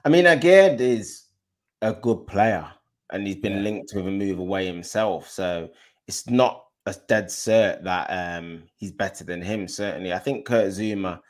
I 0.03 0.09
mean, 0.09 0.25
Aguerd 0.25 0.81
is 0.81 1.27
a 1.81 1.93
good 1.93 2.27
player, 2.27 2.69
and 3.13 3.25
he's 3.25 3.37
been 3.37 3.53
yeah. 3.53 3.63
linked 3.63 3.93
with 3.95 4.05
a 4.05 4.11
move 4.11 4.39
away 4.39 4.65
himself, 4.65 5.29
so 5.29 5.69
it's 6.07 6.29
not 6.29 6.65
a 6.87 6.95
dead 7.07 7.27
cert 7.27 7.83
that 7.83 8.07
um, 8.09 8.63
he's 8.75 8.91
better 8.91 9.23
than 9.23 9.41
him. 9.41 9.65
Certainly, 9.69 10.11
I 10.11 10.19
think 10.19 10.45
Kurt 10.45 10.67
Zouma 10.67 11.21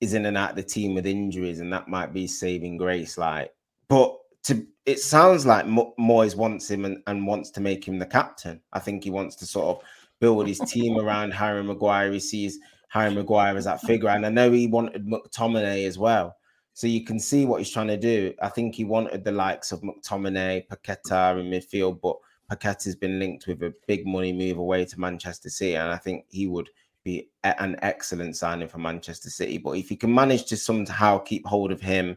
is 0.00 0.14
in 0.14 0.26
and 0.26 0.36
out 0.36 0.56
the 0.56 0.62
team 0.62 0.94
with 0.94 1.06
injuries, 1.06 1.60
and 1.60 1.72
that 1.72 1.88
might 1.88 2.12
be 2.12 2.26
saving 2.26 2.76
grace. 2.76 3.18
Like, 3.18 3.52
but 3.88 4.16
to 4.44 4.66
it 4.86 4.98
sounds 4.98 5.46
like 5.46 5.66
Mo- 5.66 5.94
Moyes 5.98 6.34
wants 6.34 6.70
him 6.70 6.84
and, 6.84 7.02
and 7.06 7.26
wants 7.26 7.50
to 7.50 7.60
make 7.60 7.86
him 7.86 7.98
the 7.98 8.06
captain. 8.06 8.60
I 8.72 8.78
think 8.78 9.04
he 9.04 9.10
wants 9.10 9.36
to 9.36 9.46
sort 9.46 9.76
of 9.76 9.84
build 10.20 10.46
his 10.46 10.58
team 10.60 10.98
around 10.98 11.32
Harry 11.32 11.62
Maguire. 11.62 12.12
He 12.12 12.20
sees 12.20 12.58
Harry 12.88 13.14
Maguire 13.14 13.56
as 13.56 13.64
that 13.66 13.80
figure, 13.82 14.08
and 14.08 14.26
I 14.26 14.30
know 14.30 14.50
he 14.50 14.66
wanted 14.66 15.06
McTominay 15.06 15.86
as 15.86 15.98
well. 15.98 16.36
So 16.72 16.86
you 16.86 17.04
can 17.04 17.20
see 17.20 17.44
what 17.44 17.58
he's 17.58 17.70
trying 17.70 17.88
to 17.88 17.96
do. 17.96 18.32
I 18.40 18.48
think 18.48 18.74
he 18.74 18.84
wanted 18.84 19.22
the 19.22 19.32
likes 19.32 19.70
of 19.72 19.82
McTominay, 19.82 20.66
Paqueta 20.68 21.38
in 21.38 21.50
midfield, 21.50 22.00
but 22.00 22.16
Paqueta's 22.50 22.96
been 22.96 23.18
linked 23.18 23.46
with 23.46 23.62
a 23.62 23.74
big 23.86 24.06
money 24.06 24.32
move 24.32 24.56
away 24.56 24.84
to 24.86 25.00
Manchester 25.00 25.50
City, 25.50 25.76
and 25.76 25.90
I 25.90 25.96
think 25.96 26.24
he 26.30 26.46
would 26.46 26.70
be 27.04 27.30
an 27.44 27.76
excellent 27.82 28.36
signing 28.36 28.68
for 28.68 28.78
Manchester 28.78 29.30
City. 29.30 29.58
But 29.58 29.72
if 29.72 29.90
you 29.90 29.96
can 29.96 30.14
manage 30.14 30.44
to 30.46 30.56
somehow 30.56 31.18
keep 31.18 31.46
hold 31.46 31.72
of 31.72 31.80
him, 31.80 32.16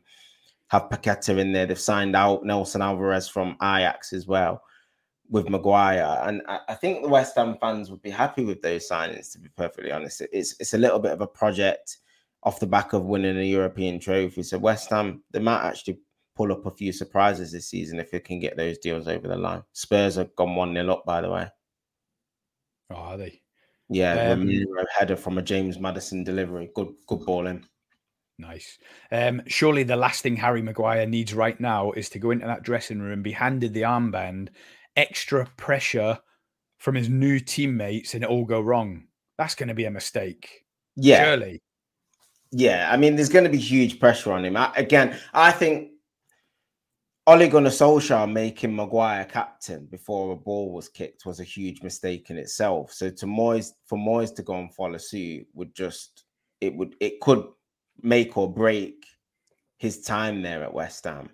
have 0.68 0.90
Paqueta 0.90 1.38
in 1.38 1.54
there, 1.54 1.66
they've 1.66 1.80
signed 1.80 2.16
out 2.16 2.44
Nelson 2.44 2.82
Alvarez 2.82 3.28
from 3.28 3.56
Ajax 3.62 4.14
as 4.14 4.28
well 4.28 4.62
with 5.30 5.50
Maguire, 5.50 6.22
and 6.26 6.42
I, 6.48 6.76
think 6.76 7.02
the 7.02 7.10
West 7.10 7.36
Ham 7.38 7.58
fans 7.60 7.90
would 7.90 8.02
be 8.02 8.10
happy 8.10 8.44
with 8.44 8.62
those 8.62 8.88
signings. 8.88 9.32
To 9.32 9.40
be 9.40 9.50
perfectly 9.58 9.92
honest, 9.92 10.22
it's 10.32 10.56
it's 10.60 10.74
a 10.74 10.78
little 10.78 11.00
bit 11.00 11.12
of 11.12 11.22
a 11.22 11.28
project 11.28 11.98
off 12.44 12.60
the 12.60 12.68
back 12.68 12.94
of 12.94 13.06
winning 13.06 13.38
a 13.38 13.44
European 13.44 14.00
trophy. 14.00 14.44
So 14.44 14.58
West 14.58 14.90
Ham 14.90 15.24
they 15.32 15.40
might 15.40 15.68
actually 15.68 16.00
pull 16.36 16.52
up 16.52 16.66
a 16.66 16.72
few 16.72 16.92
surprises 16.92 17.52
this 17.52 17.68
season 17.68 18.00
if 18.00 18.12
they 18.12 18.20
can 18.20 18.40
get 18.40 18.58
those 18.58 18.78
deals 18.80 19.08
over 19.08 19.28
the 19.28 19.36
line. 19.36 19.64
Spurs 19.72 20.16
have 20.16 20.36
gone 20.36 20.56
one 20.56 20.74
0 20.74 20.92
up, 20.92 21.06
by 21.06 21.22
the 21.22 21.32
way. 21.32 21.48
Oh, 22.92 22.96
are 22.96 23.18
they? 23.18 23.42
Yeah, 23.90 24.32
um, 24.32 24.50
header 24.98 25.16
from 25.16 25.38
a 25.38 25.42
James 25.42 25.80
Maddison 25.80 26.24
delivery. 26.24 26.72
Good, 26.74 26.94
good 27.08 27.26
ball 27.26 27.48
in. 27.48 27.66
Nice. 28.40 28.80
Um, 29.12 29.44
surely 29.48 29.84
the 29.84 29.96
last 29.96 30.24
thing 30.24 30.36
Harry 30.36 30.62
Maguire 30.62 31.06
needs 31.06 31.34
right 31.34 31.60
now 31.60 31.92
is 31.92 32.10
to 32.10 32.20
go 32.20 32.32
into 32.32 32.48
that 32.48 32.64
dressing 32.64 33.00
room, 33.00 33.22
be 33.22 33.32
handed 33.32 33.74
the 33.74 33.84
armband, 33.84 34.50
extra 34.96 35.46
pressure 35.58 36.20
from 36.80 36.96
his 36.96 37.10
new 37.10 37.40
teammates, 37.40 38.14
and 38.14 38.24
it 38.24 38.30
all 38.30 38.46
go 38.46 38.60
wrong. 38.60 39.04
That's 39.38 39.56
going 39.56 39.70
to 39.70 39.76
be 39.76 39.86
a 39.86 39.92
mistake. 39.92 40.66
Yeah. 40.96 41.24
Surely. 41.24 41.62
Yeah. 42.52 42.90
I 42.92 42.98
mean, 42.98 43.16
there's 43.16 43.30
going 43.30 43.46
to 43.46 43.50
be 43.50 43.58
huge 43.58 44.00
pressure 44.00 44.34
on 44.34 44.46
him. 44.46 44.58
I, 44.58 44.72
again, 44.76 45.18
I 45.34 45.52
think 45.52 45.92
Ole 47.26 47.48
Gunnar 47.48 47.70
Solskjaer 47.70 48.30
making 48.30 48.76
Maguire 48.76 49.24
captain 49.24 49.86
before 49.86 50.34
a 50.34 50.36
ball 50.36 50.74
was 50.74 50.90
kicked 50.90 51.26
was 51.26 51.40
a 51.40 51.46
huge 51.46 51.82
mistake 51.82 52.30
in 52.30 52.38
itself. 52.38 52.92
So 52.92 53.10
to 53.10 53.26
Moyes, 53.26 53.72
for 53.86 53.98
Moyes 53.98 54.36
to 54.36 54.44
go 54.44 54.56
and 54.56 54.74
follow 54.74 54.98
suit 54.98 55.48
would 55.54 55.74
just 55.74 56.26
it 56.60 56.76
would 56.76 56.96
it 57.00 57.22
could 57.22 57.46
make 58.02 58.38
or 58.38 58.52
break 58.52 59.06
his 59.78 60.02
time 60.02 60.42
there 60.42 60.64
at 60.64 60.74
West 60.74 61.06
Ham. 61.06 61.30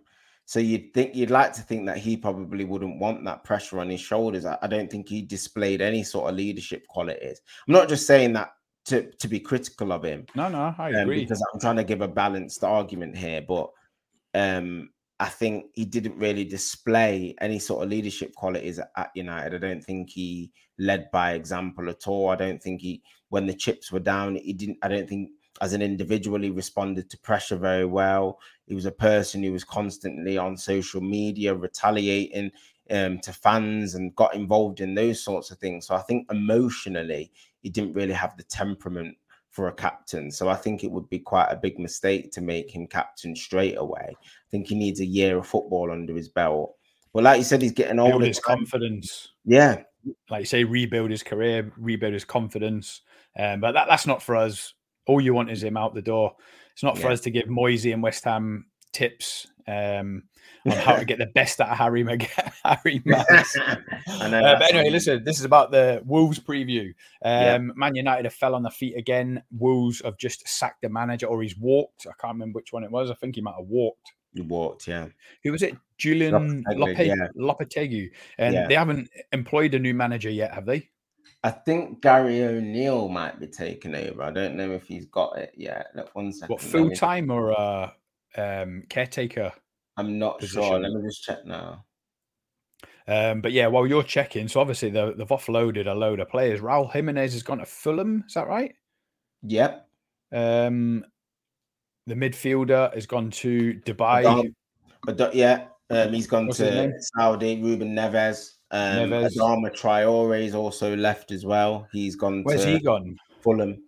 So 0.46 0.60
you'd 0.60 0.94
think 0.94 1.16
you'd 1.16 1.32
like 1.32 1.54
to 1.54 1.62
think 1.62 1.88
that 1.88 1.98
he 1.98 2.18
probably 2.18 2.66
wouldn't 2.66 3.00
want 3.00 3.24
that 3.26 3.44
pressure 3.44 3.80
on 3.80 3.90
his 3.90 4.02
shoulders. 4.02 4.46
I, 4.46 4.60
I 4.62 4.68
don't 4.68 4.92
think 4.92 5.10
he 5.10 5.24
displayed 5.24 5.82
any 5.82 6.04
sort 6.04 6.30
of 6.30 6.36
leadership 6.36 6.86
qualities. 6.88 7.42
I'm 7.68 7.74
not 7.74 7.90
just 7.90 8.06
saying 8.06 8.34
that 8.34 8.52
to, 8.86 9.12
to 9.12 9.28
be 9.28 9.40
critical 9.40 9.92
of 9.92 10.04
him. 10.04 10.26
No, 10.36 10.50
no, 10.50 10.74
I 10.78 10.94
um, 10.94 11.02
agree. 11.02 11.22
Because 11.22 11.44
I'm 11.54 11.60
trying 11.60 11.76
to 11.78 11.84
give 11.84 12.02
a 12.02 12.08
balanced 12.08 12.64
argument 12.64 13.18
here, 13.18 13.42
but 13.42 13.72
um 14.36 14.90
I 15.20 15.28
think 15.28 15.66
he 15.74 15.86
didn't 15.86 16.18
really 16.18 16.46
display 16.46 17.36
any 17.42 17.60
sort 17.60 17.84
of 17.84 17.90
leadership 17.90 18.34
qualities 18.36 18.80
at 18.80 19.12
United. 19.16 19.54
I 19.54 19.68
don't 19.68 19.84
think 19.84 20.10
he 20.10 20.52
led 20.78 21.12
by 21.12 21.34
example 21.34 21.90
at 21.90 22.08
all. 22.08 22.30
I 22.30 22.36
don't 22.36 22.62
think 22.64 22.82
he, 22.82 23.04
when 23.28 23.46
the 23.46 23.54
chips 23.54 23.92
were 23.92 24.00
down, 24.00 24.36
he 24.36 24.54
didn't. 24.54 24.78
I 24.82 24.88
don't 24.88 25.10
think 25.10 25.32
as 25.62 25.74
an 25.74 25.82
individual 25.82 26.40
he 26.40 26.50
responded 26.50 27.10
to 27.10 27.18
pressure 27.18 27.58
very 27.58 27.86
well. 27.86 28.40
He 28.66 28.76
was 28.76 28.86
a 28.86 28.92
person 28.92 29.44
who 29.44 29.52
was 29.52 29.64
constantly 29.64 30.38
on 30.38 30.56
social 30.56 31.02
media 31.02 31.54
retaliating 31.54 32.52
um, 32.90 33.20
to 33.20 33.34
fans 33.34 33.96
and 33.96 34.16
got 34.16 34.36
involved 34.36 34.80
in 34.80 34.96
those 34.96 35.22
sorts 35.22 35.52
of 35.52 35.58
things. 35.58 35.88
So 35.88 35.96
I 35.96 36.02
think 36.02 36.32
emotionally 36.32 37.32
he 37.62 37.70
didn't 37.70 37.94
really 37.94 38.14
have 38.14 38.38
the 38.38 38.44
temperament 38.44 39.18
for 39.60 39.68
a 39.68 39.74
captain. 39.74 40.32
So 40.32 40.48
I 40.48 40.56
think 40.56 40.86
it 40.86 40.92
would 40.92 41.10
be 41.10 41.20
quite 41.20 41.50
a 41.50 41.58
big 41.58 41.80
mistake 41.80 42.32
to 42.32 42.40
make 42.40 42.74
him 42.74 42.88
captain 42.88 43.36
straight 43.36 43.76
away. 43.78 44.08
I 44.10 44.50
think 44.52 44.68
he 44.68 44.76
needs 44.76 45.02
a 45.02 45.06
year 45.06 45.38
of 45.38 45.48
football 45.48 45.92
under 45.92 46.16
his 46.16 46.30
belt. 46.30 46.76
But 47.14 47.24
like 47.24 47.40
you 47.40 47.44
said, 47.44 47.62
he's 47.62 47.74
getting 47.74 48.00
older. 48.00 48.26
His 48.26 48.40
confidence. 48.40 49.34
Yeah. 49.44 49.84
Like 50.30 50.40
you 50.40 50.46
say, 50.46 50.64
rebuild 50.64 51.12
his 51.12 51.24
career, 51.24 51.74
rebuild 51.76 52.14
his 52.14 52.24
confidence. 52.24 53.02
Um, 53.38 53.60
but 53.60 53.74
that, 53.74 53.88
that's 53.90 54.08
not 54.08 54.24
for 54.24 54.38
us. 54.38 54.74
All 55.08 55.20
you 55.20 55.34
want 55.34 55.52
is 55.52 55.62
him 55.62 55.76
out 55.76 55.94
the 55.94 56.02
door. 56.02 56.38
It's 56.72 56.84
not 56.84 56.98
for 56.98 57.10
us 57.10 57.20
to 57.22 57.30
give 57.30 57.50
Moisey 57.50 57.92
and 57.92 58.02
West 58.02 58.24
Ham 58.24 58.66
tips 58.94 59.46
um, 59.70 60.24
on 60.66 60.72
how 60.72 60.96
to 60.96 61.06
get 61.12 61.20
the 61.20 61.28
best 61.28 61.62
out 61.62 61.70
of 61.70 61.78
Harry 61.78 62.04
Mag- 62.04 62.30
Harry 62.66 63.02
Mads. 63.06 63.58
uh, 63.58 63.76
but 64.08 64.74
anyway, 64.74 64.90
listen, 64.90 65.24
this 65.24 65.40
is 65.40 65.46
about 65.46 65.72
the 65.72 66.02
Wolves 66.06 66.40
preview. 66.40 66.88
Um, 67.24 67.32
yeah. 67.32 67.58
Man 67.76 67.96
United 67.96 68.26
have 68.26 68.34
fell 68.34 68.56
on 68.56 68.64
their 68.64 68.72
feet 68.72 68.98
again. 68.98 69.44
Wolves 69.52 70.02
have 70.04 70.18
just 70.18 70.48
sacked 70.48 70.82
the 70.82 70.90
manager, 70.90 71.28
or 71.28 71.42
he's 71.42 71.58
walked. 71.58 72.08
I 72.08 72.14
can't 72.20 72.34
remember 72.34 72.58
which 72.58 72.74
one 72.74 72.84
it 72.84 72.92
was. 72.92 73.12
I 73.12 73.16
think 73.16 73.36
he 73.36 73.42
might 73.42 73.56
have 73.58 73.68
walked. 73.68 74.14
He 74.34 74.42
walked, 74.42 74.88
yeah. 74.88 75.08
Who 75.44 75.52
was 75.52 75.64
it? 75.64 75.76
Julen 75.98 76.64
Lopetegui. 77.36 78.10
Yeah. 78.12 78.46
And 78.46 78.54
yeah. 78.54 78.68
they 78.68 78.76
haven't 78.76 79.10
employed 79.32 79.74
a 79.74 79.80
new 79.80 79.94
manager 79.94 80.30
yet, 80.30 80.54
have 80.54 80.66
they? 80.66 80.90
I 81.44 81.52
think 81.52 82.02
Gary 82.02 82.44
O'Neill 82.44 83.08
might 83.08 83.40
be 83.40 83.48
taking 83.48 83.96
over. 83.96 84.24
I 84.24 84.32
don't 84.32 84.56
know 84.56 84.72
if 84.72 84.88
he's 84.88 85.06
got 85.06 85.38
it 85.38 85.54
yet. 85.56 85.88
Look, 85.96 86.14
one 86.14 86.34
second. 86.34 86.54
What 86.54 86.62
full 86.62 86.92
time 86.92 87.32
or 87.32 87.58
uh, 87.58 87.92
um, 88.38 88.84
caretaker? 88.90 89.52
I'm 89.98 90.18
not 90.18 90.40
position. 90.40 90.64
sure. 90.64 90.80
Let 90.80 90.92
me 90.92 91.08
just 91.08 91.24
check 91.24 91.46
now. 91.46 91.86
Um, 93.08 93.42
but 93.42 93.52
yeah, 93.52 93.68
while 93.68 93.88
you're 93.88 94.04
checking, 94.04 94.48
so 94.48 94.60
obviously 94.60 94.92
they've 94.92 95.16
offloaded 95.18 95.88
a 95.88 95.94
load 95.94 96.20
of 96.20 96.30
players. 96.30 96.62
Raul 96.62 96.92
Jimenez 96.92 97.34
has 97.34 97.44
gone 97.44 97.58
to 97.58 97.66
Fulham. 97.66 98.24
Is 98.28 98.36
that 98.36 98.48
right? 98.48 98.76
Yep. 99.44 99.88
Um, 100.32 101.04
the 102.06 102.14
midfielder 102.14 102.94
has 102.94 103.08
gone 103.08 103.32
to 103.32 103.74
Dubai. 103.86 104.54
Adam, 105.08 105.32
yeah, 105.34 105.66
um, 105.90 106.14
he's 106.14 106.28
gone 106.28 106.48
What's 106.48 106.60
to 106.60 106.94
Saudi. 107.16 107.62
Ruben 107.62 107.96
Neves. 107.96 108.58
Um, 108.72 109.10
Neves. 109.10 109.36
Adama 109.36 109.76
Traore 109.76 110.44
is 110.44 110.54
also 110.54 110.96
left 110.96 111.32
as 111.32 111.46
well. 111.46 111.88
He's 111.92 112.16
gone. 112.16 112.44
Where's 112.44 112.64
he 112.64 112.80
gone? 112.80 113.18
Fulham. 113.42 113.82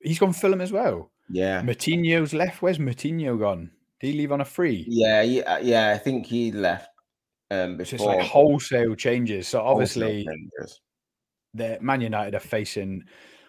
He's 0.00 0.18
gone 0.18 0.32
Fulham 0.32 0.60
as 0.60 0.72
well. 0.72 1.12
Yeah. 1.28 1.62
Moutinho's 1.62 2.34
left. 2.34 2.62
Where's 2.62 2.78
Moutinho 2.78 3.38
gone? 3.38 3.70
Did 4.00 4.12
he 4.12 4.18
leave 4.18 4.32
on 4.32 4.40
a 4.40 4.44
free? 4.44 4.84
Yeah, 4.88 5.22
yeah, 5.22 5.58
yeah. 5.58 5.90
I 5.90 5.98
think 5.98 6.26
he 6.26 6.52
left 6.52 6.90
um, 7.50 7.76
before. 7.76 7.98
Just 7.98 8.04
like 8.04 8.20
wholesale 8.20 8.94
changes. 8.94 9.48
So 9.48 9.62
obviously, 9.62 10.26
the 11.54 11.78
Man 11.80 12.00
United 12.00 12.34
are 12.34 12.40
facing 12.40 13.04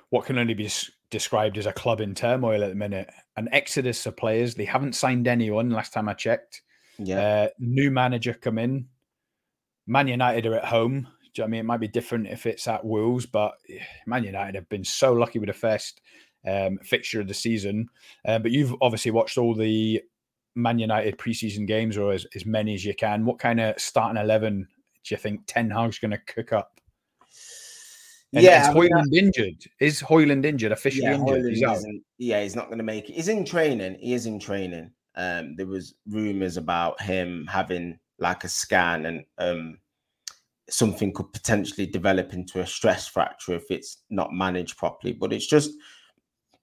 what 0.10 0.25
can 0.25 0.38
only 0.38 0.53
be 0.53 0.69
described 1.10 1.57
as 1.57 1.65
a 1.65 1.74
club 1.74 2.01
in 2.01 2.15
turmoil 2.15 2.63
at 2.63 2.69
the 2.69 2.75
minute. 2.75 3.10
An 3.36 3.50
exodus 3.51 4.05
of 4.05 4.17
players. 4.17 4.55
They 4.55 4.65
haven't 4.65 4.96
signed 4.96 5.27
anyone. 5.27 5.69
Last 5.69 5.93
time 5.93 6.07
I 6.07 6.13
checked. 6.13 6.62
Yeah. 6.98 7.19
Uh, 7.19 7.48
new 7.60 7.91
manager 7.91 8.34
come 8.34 8.57
in. 8.57 8.88
Man 9.86 10.07
United 10.07 10.46
are 10.46 10.55
at 10.55 10.65
home. 10.65 11.07
You 11.34 11.43
know 11.43 11.46
I 11.46 11.50
mean? 11.50 11.60
It 11.60 11.65
might 11.65 11.79
be 11.79 11.88
different 11.88 12.27
if 12.27 12.48
it's 12.48 12.67
at 12.67 12.84
Wolves, 12.84 13.27
but 13.27 13.53
eh, 13.69 13.77
Man 14.07 14.24
United 14.24 14.55
have 14.55 14.69
been 14.69 14.84
so 14.84 15.13
lucky 15.13 15.38
with 15.38 15.48
the 15.48 15.53
first 15.53 16.01
um, 16.47 16.77
fixture 16.79 17.21
of 17.21 17.27
the 17.27 17.33
season. 17.33 17.89
Uh, 18.25 18.39
but 18.39 18.51
you've 18.51 18.75
obviously 18.81 19.12
watched 19.12 19.38
all 19.38 19.53
the 19.53 20.01
Man 20.55 20.79
United 20.79 21.17
preseason 21.17 21.67
games 21.67 21.97
or 21.97 22.13
as, 22.13 22.25
as 22.36 22.45
many 22.45 22.73
as 22.73 22.83
you 22.83 22.95
can. 22.95 23.25
What 23.25 23.39
kind 23.39 23.60
of 23.60 23.79
starting 23.79 24.21
11 24.21 24.67
do 25.03 25.13
you 25.13 25.17
think 25.17 25.41
Ten 25.45 25.69
Hag's 25.69 25.99
going 25.99 26.12
to 26.12 26.17
cook 26.17 26.53
up? 26.53 26.79
And 28.33 28.43
yeah, 28.43 28.69
is 28.69 28.75
Højlund 28.75 29.13
injured? 29.13 29.63
Is 29.79 30.01
Højlund 30.01 30.45
injured? 30.45 30.71
Officially 30.73 31.05
yeah, 31.05 31.15
injured? 31.15 31.45
He's 31.45 31.86
yeah, 32.17 32.43
he's 32.43 32.55
not 32.55 32.65
going 32.65 32.77
to 32.77 32.83
make 32.83 33.10
it. 33.10 33.13
He's 33.13 33.29
in 33.29 33.45
training. 33.45 33.97
He 33.99 34.13
is 34.13 34.25
in 34.25 34.39
training. 34.39 34.91
Um, 35.15 35.55
there 35.55 35.65
was 35.65 35.95
rumors 36.07 36.57
about 36.57 37.01
him 37.01 37.47
having 37.47 37.97
like 38.19 38.43
a 38.43 38.49
scan 38.49 39.05
and 39.05 39.23
um, 39.38 39.77
something 40.69 41.13
could 41.13 41.31
potentially 41.31 41.88
develop 41.88 42.33
into 42.33 42.60
a 42.60 42.67
stress 42.67 43.07
fracture 43.07 43.55
if 43.55 43.71
it's 43.71 44.03
not 44.10 44.33
managed 44.33 44.77
properly. 44.77 45.13
But 45.13 45.31
it's 45.31 45.47
just 45.47 45.71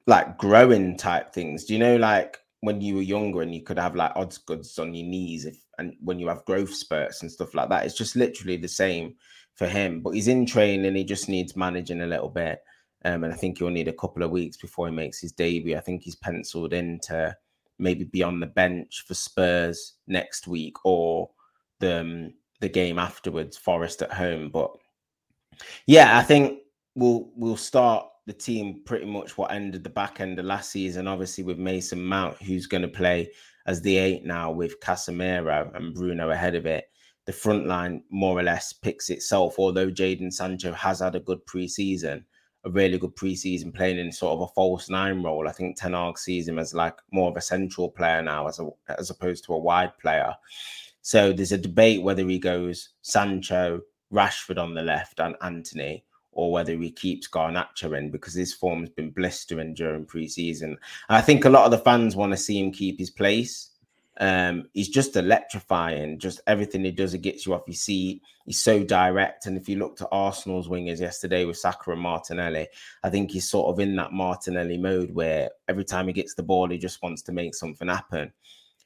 like 0.07 0.39
growing 0.39 0.97
type 0.97 1.33
things. 1.33 1.65
Do 1.65 1.73
you 1.73 1.79
know, 1.79 1.97
like 1.97 2.39
when 2.61 2.81
you 2.81 2.97
were 2.97 3.03
younger 3.03 3.43
and 3.43 3.55
you 3.55 3.63
could 3.63 3.79
have 3.79 3.95
like 3.95 4.13
odds 4.17 4.39
goods 4.39 4.79
on 4.79 4.95
your 4.95 5.07
knees 5.07 5.45
if 5.45 5.59
and 5.79 5.95
when 6.01 6.19
you 6.19 6.29
have 6.29 6.45
growth 6.45 6.73
spurts 6.73 7.23
and 7.23 7.31
stuff 7.31 7.55
like 7.55 7.69
that, 7.69 7.85
it's 7.85 7.97
just 7.97 8.17
literally 8.17 8.57
the 8.57 8.69
same 8.69 9.15
for 9.55 9.67
him. 9.67 10.01
But 10.01 10.11
he's 10.11 10.29
in 10.29 10.47
training, 10.47 10.95
he 10.95 11.05
just 11.05 11.29
needs 11.29 11.57
managing 11.57 12.03
a 12.03 12.07
little 12.07 12.29
bit. 12.29 12.61
Um, 13.05 13.25
and 13.25 13.33
I 13.33 13.37
think 13.37 13.59
he'll 13.59 13.69
need 13.69 13.89
a 13.89 13.93
couple 13.93 14.23
of 14.23 14.31
weeks 14.31 14.57
before 14.57 14.89
he 14.89 14.95
makes 14.95 15.21
his 15.21 15.33
debut. 15.33 15.77
I 15.77 15.81
think 15.81 16.03
he's 16.03 16.17
penciled 16.17 16.73
in 16.73 17.01
to 17.05 17.37
maybe 17.79 18.05
be 18.05 18.23
on 18.23 18.41
the 18.41 18.47
bench 18.47 19.05
for 19.07 19.15
Spurs 19.15 19.95
next 20.07 20.47
week 20.47 20.77
or 20.85 21.31
the 21.81 22.01
um, 22.01 22.35
the 22.61 22.69
game 22.69 22.99
afterwards, 22.99 23.57
Forest 23.57 24.01
at 24.03 24.13
home. 24.13 24.49
But 24.51 24.71
yeah, 25.87 26.17
I 26.17 26.23
think 26.23 26.61
we'll 26.95 27.31
we'll 27.37 27.57
start 27.57 28.07
the 28.27 28.33
team 28.33 28.83
pretty 28.85 29.05
much 29.05 29.37
what 29.37 29.53
ended 29.53 29.85
the 29.85 29.91
back 29.91 30.21
end 30.21 30.39
of 30.39 30.47
last 30.47 30.71
season, 30.71 31.07
obviously 31.07 31.45
with 31.45 31.59
Mason 31.59 32.03
Mount, 32.03 32.41
who's 32.43 32.67
going 32.67 32.83
to 32.83 32.89
play 32.89 33.31
as 33.67 33.83
the 33.83 33.97
eight 33.97 34.25
now 34.25 34.51
with 34.51 34.81
Casemiro 34.81 35.75
and 35.77 35.95
Bruno 35.95 36.31
ahead 36.31 36.55
of 36.55 36.67
it. 36.67 36.87
The 37.27 37.33
front 37.33 37.67
line 37.67 38.03
more 38.11 38.39
or 38.39 38.43
less 38.43 38.73
picks 38.73 39.11
itself, 39.11 39.59
although 39.59 39.91
Jadon 39.91 40.33
Sancho 40.33 40.73
has 40.73 41.01
had 41.01 41.15
a 41.15 41.21
good 41.21 41.45
preseason, 41.47 42.25
a 42.65 42.71
really 42.71 42.99
good 42.99 43.17
preseason 43.17 43.75
playing 43.75 43.99
in 43.99 44.13
sort 44.13 44.35
of 44.35 44.43
a 44.43 44.53
false 44.55 44.91
nine 44.91 45.23
role. 45.23 45.49
I 45.49 45.53
think 45.53 45.77
Ten 45.77 45.93
Hag 45.93 46.19
sees 46.19 46.49
him 46.49 46.59
as 46.59 46.75
like 46.75 46.97
more 47.13 47.31
of 47.31 47.37
a 47.37 47.43
central 47.43 47.91
player 47.91 48.23
now 48.23 48.47
as 48.47 48.59
a, 48.59 48.69
as 48.99 49.11
opposed 49.11 49.45
to 49.45 49.55
a 49.55 49.59
wide 49.59 49.97
player. 49.99 50.35
So 51.01 51.33
there's 51.33 51.53
a 51.53 51.59
debate 51.59 52.03
whether 52.03 52.27
he 52.27 52.39
goes 52.39 52.91
Sancho, 53.03 53.81
Rashford 54.13 54.59
on 54.59 54.75
the 54.75 54.83
left, 54.83 55.21
and 55.21 55.37
Antony, 55.43 56.05
or 56.35 56.53
whether 56.53 56.77
he 56.77 56.91
keeps 56.91 57.29
Garnacho 57.29 57.97
in 57.97 58.11
because 58.11 58.35
his 58.35 58.53
form's 58.53 58.91
been 58.91 59.11
blistering 59.11 59.75
during 59.75 60.07
preseason. 60.07 60.77
I 61.09 61.21
think 61.21 61.45
a 61.45 61.51
lot 61.51 61.65
of 61.65 61.71
the 61.71 61.79
fans 61.79 62.17
want 62.17 62.33
to 62.33 62.37
see 62.37 62.61
him 62.61 62.73
keep 62.73 62.99
his 62.99 63.11
place. 63.11 63.71
Um, 64.19 64.69
he's 64.73 64.89
just 64.89 65.17
electrifying. 65.17 66.19
Just 66.19 66.41
everything 66.47 66.85
he 66.85 66.91
does, 66.91 67.15
it 67.15 67.23
gets 67.23 67.47
you 67.47 67.55
off 67.55 67.65
your 67.67 67.75
seat. 67.75 68.23
He's 68.47 68.61
so 68.61 68.85
direct. 68.85 69.47
And 69.47 69.57
if 69.57 69.69
you 69.69 69.77
looked 69.77 70.03
at 70.03 70.09
Arsenal's 70.13 70.69
wingers 70.69 71.01
yesterday 71.01 71.45
with 71.45 71.57
Saka 71.57 71.93
and 71.93 72.01
Martinelli, 72.01 72.69
I 73.03 73.11
think 73.11 73.31
he's 73.31 73.49
sort 73.49 73.73
of 73.73 73.81
in 73.81 73.97
that 73.97 74.13
Martinelli 74.13 74.79
mode 74.79 75.13
where 75.13 75.51
every 75.69 75.85
time 75.85 76.07
he 76.07 76.13
gets 76.13 76.35
the 76.35 76.43
ball, 76.43 76.69
he 76.69 76.79
just 76.79 77.03
wants 77.03 77.23
to 77.23 77.33
make 77.33 77.55
something 77.55 77.89
happen. 77.89 78.33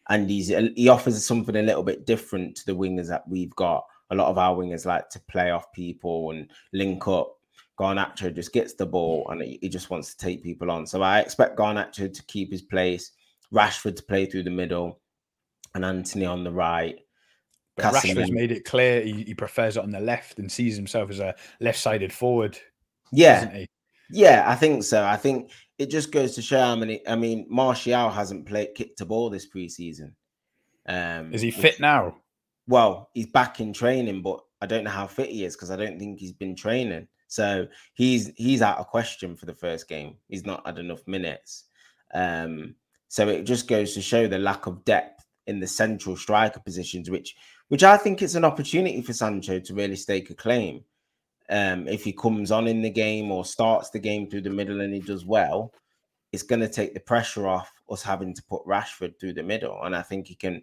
And 0.09 0.31
he's 0.31 0.49
he 0.49 0.89
offers 0.89 1.23
something 1.25 1.57
a 1.57 1.63
little 1.63 1.83
bit 1.83 2.07
different 2.07 2.57
to 2.57 2.67
the 2.67 2.77
wingers 2.77 3.09
that 3.09 3.29
we've 3.29 3.55
got. 3.57 3.85
A 4.11 4.15
lot 4.15 4.29
of 4.29 4.39
our 4.39 4.57
wingers 4.57 4.87
like 4.87 5.11
to 5.11 5.21
play 5.21 5.51
off 5.51 5.71
people 5.73 6.31
and 6.31 6.51
link 6.73 7.07
up 7.07 7.38
Garnacho 7.79 8.35
just 8.35 8.53
gets 8.53 8.75
the 8.75 8.87
ball 8.87 9.27
and 9.31 9.41
he, 9.43 9.59
he, 9.63 9.69
just 9.69 9.91
wants 9.91 10.15
to 10.15 10.19
take 10.19 10.43
people 10.43 10.71
on. 10.71 10.87
So 10.87 11.03
I 11.03 11.21
expect 11.21 11.59
Garnacho 11.59 12.13
to 12.13 12.23
keep 12.25 12.51
his 12.51 12.63
place, 12.63 13.13
Rashford 13.53 13.97
to 13.97 14.03
play 14.03 14.27
through 14.27 14.43
the 14.43 14.51
middle, 14.51 15.01
and 15.75 15.85
Antony 15.85 16.27
on 16.27 16.45
the 16.45 16.53
right. 16.53 16.99
Rashford's 17.79 18.33
made 18.33 18.51
it 18.51 18.65
clear 18.65 19.03
he, 19.03 19.23
he, 19.23 19.35
prefers 19.35 19.77
it 19.77 19.85
on 19.85 19.91
the 19.91 20.01
left 20.01 20.41
and 20.41 20.51
sees 20.51 20.75
himself 20.75 21.11
as 21.11 21.21
a 21.21 21.35
left-sided 21.61 22.13
forward. 22.13 22.59
Yeah, 23.13 23.65
yeah, 24.11 24.45
I 24.47 24.57
think 24.57 24.83
so. 24.83 25.05
I 25.05 25.17
think 25.17 25.53
it 25.79 25.91
just 25.91 26.11
goes 26.11 26.35
to 26.35 26.43
show 26.43 26.61
how 26.61 26.75
many. 26.75 27.07
I 27.07 27.15
mean, 27.15 27.47
Martial 27.49 28.11
hasn't 28.11 28.47
played 28.47 28.75
kicked 28.75 29.01
a 29.01 29.07
ball 29.07 29.31
this 29.31 29.49
preseason. 29.49 30.13
Um, 30.87 31.33
is 31.33 31.43
he 31.43 31.53
fit 31.53 31.75
which, 31.75 31.81
now? 31.81 32.17
Well, 32.67 33.11
he's 33.15 33.27
back 33.27 33.61
in 33.61 33.73
training, 33.73 34.23
but 34.23 34.41
I 34.61 34.67
don't 34.67 34.85
know 34.85 34.91
how 34.91 35.07
fit 35.07 35.31
he 35.31 35.45
is 35.45 35.55
because 35.55 35.71
I 35.71 35.77
don't 35.77 35.99
think 35.99 36.19
he's 36.19 36.33
been 36.33 36.57
training. 36.57 37.07
So 37.29 37.69
he's 37.95 38.33
he's 38.37 38.63
out 38.63 38.79
of 38.79 38.89
question 38.89 39.37
for 39.37 39.47
the 39.47 39.55
first 39.55 39.89
game. 39.89 40.17
He's 40.29 40.47
not 40.47 40.67
had 40.67 40.79
enough 40.79 41.07
minutes. 41.07 41.65
Um, 42.13 42.75
so 43.09 43.29
it 43.29 43.45
just 43.45 43.69
goes 43.69 43.95
to 43.95 44.03
show 44.03 44.27
the 44.27 44.39
lack 44.39 44.67
of 44.67 44.85
depth 44.85 45.25
in 45.47 45.61
the 45.61 45.67
central 45.67 46.17
striker 46.17 46.61
positions, 46.61 47.11
which 47.11 47.37
which 47.69 47.85
I 47.85 47.97
think 47.97 48.23
it's 48.23 48.35
an 48.35 48.45
opportunity 48.45 49.03
for 49.03 49.13
Sancho 49.13 49.61
to 49.61 49.75
really 49.75 49.97
stake 49.97 50.31
a 50.31 50.35
claim. 50.35 50.85
Um, 51.51 51.87
if 51.87 52.05
he 52.05 52.13
comes 52.13 52.51
on 52.51 52.67
in 52.67 52.83
the 52.83 52.91
game 52.91 53.31
or 53.31 53.45
starts 53.45 53.91
the 53.91 53.99
game 53.99 54.29
through 54.29 54.43
the 54.43 54.51
middle 54.51 54.81
and 54.81 54.93
he 54.93 55.01
does 55.01 55.25
well, 55.25 55.73
it's 56.33 56.43
going 56.43 56.61
to 56.61 56.69
take 56.69 56.93
the 56.93 57.01
pressure 57.01 57.47
off 57.47 57.73
us 57.91 58.03
having 58.03 58.35
to 58.35 58.43
put 58.45 58.67
Rashford 58.67 59.19
through 59.19 59.33
the 59.35 59.43
middle. 59.43 59.83
And 59.83 59.97
I 59.97 60.03
think 60.03 60.27
he 60.27 60.35
can 60.35 60.63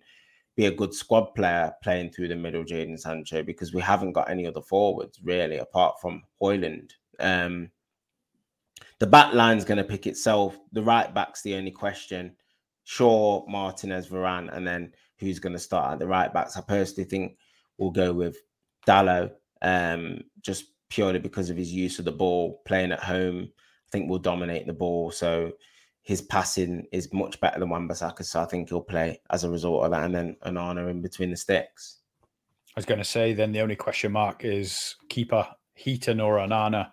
be 0.56 0.68
a 0.68 0.72
good 0.72 0.94
squad 0.94 1.34
player 1.36 1.74
playing 1.84 2.12
through 2.12 2.30
the 2.30 2.36
middle, 2.36 2.64
Jadon 2.64 3.00
Sancho, 3.00 3.44
because 3.44 3.74
we 3.74 3.82
haven't 3.82 4.14
got 4.14 4.30
any 4.30 4.48
other 4.48 4.62
forwards 4.62 5.20
really 5.24 5.58
apart 5.58 5.96
from 6.02 6.24
Højlund. 6.42 6.92
Um, 7.20 7.70
the 9.00 9.08
back 9.08 9.34
line's 9.34 9.66
going 9.66 9.78
to 9.78 9.84
pick 9.84 10.08
itself. 10.08 10.58
The 10.72 10.84
right 10.84 11.14
back's 11.14 11.42
the 11.42 11.56
only 11.56 11.72
question. 11.72 12.36
Shaw, 12.86 13.46
Martinez, 13.48 14.08
Varane, 14.08 14.56
and 14.56 14.66
then 14.66 14.94
who's 15.20 15.40
going 15.40 15.54
to 15.54 15.60
start 15.60 15.94
at 15.94 16.00
the 16.00 16.08
right 16.08 16.34
backs? 16.34 16.56
I 16.56 16.62
personally 16.62 17.10
think 17.10 17.38
we'll 17.78 17.92
go 17.92 18.14
with 18.14 18.38
Dalot, 18.88 19.32
um, 19.62 20.22
just 20.42 20.66
purely 20.90 21.20
because 21.20 21.50
of 21.50 21.58
his 21.58 21.74
use 21.74 22.00
of 22.00 22.06
the 22.06 22.12
ball, 22.12 22.62
playing 22.66 22.92
at 22.92 23.04
home. 23.04 23.50
I 23.52 23.90
think 23.92 24.10
we'll 24.10 24.20
dominate 24.20 24.68
the 24.68 24.74
ball. 24.74 25.12
So 25.12 25.52
his 26.06 26.22
passing 26.22 26.86
is 26.92 27.12
much 27.12 27.40
better 27.42 27.60
than 27.60 27.70
Wan-Bissaka, 27.70 28.24
so 28.24 28.40
I 28.40 28.46
think 28.46 28.70
he'll 28.70 28.80
play 28.80 29.20
as 29.32 29.44
a 29.44 29.50
result 29.50 29.86
of 29.86 29.92
that, 29.92 30.04
and 30.04 30.14
then 30.14 30.38
Onana 30.46 30.88
in 30.88 31.02
between 31.02 31.32
the 31.32 31.36
sticks. 31.36 31.98
I 32.70 32.74
was 32.76 32.86
going 32.86 33.00
to 33.00 33.04
say 33.04 33.34
then 33.34 33.52
the 33.52 33.62
only 33.62 33.76
question 33.76 34.12
mark 34.12 34.46
is 34.46 34.96
keeper 35.10 35.48
Heaton 35.74 36.20
or 36.20 36.38
Onana. 36.38 36.92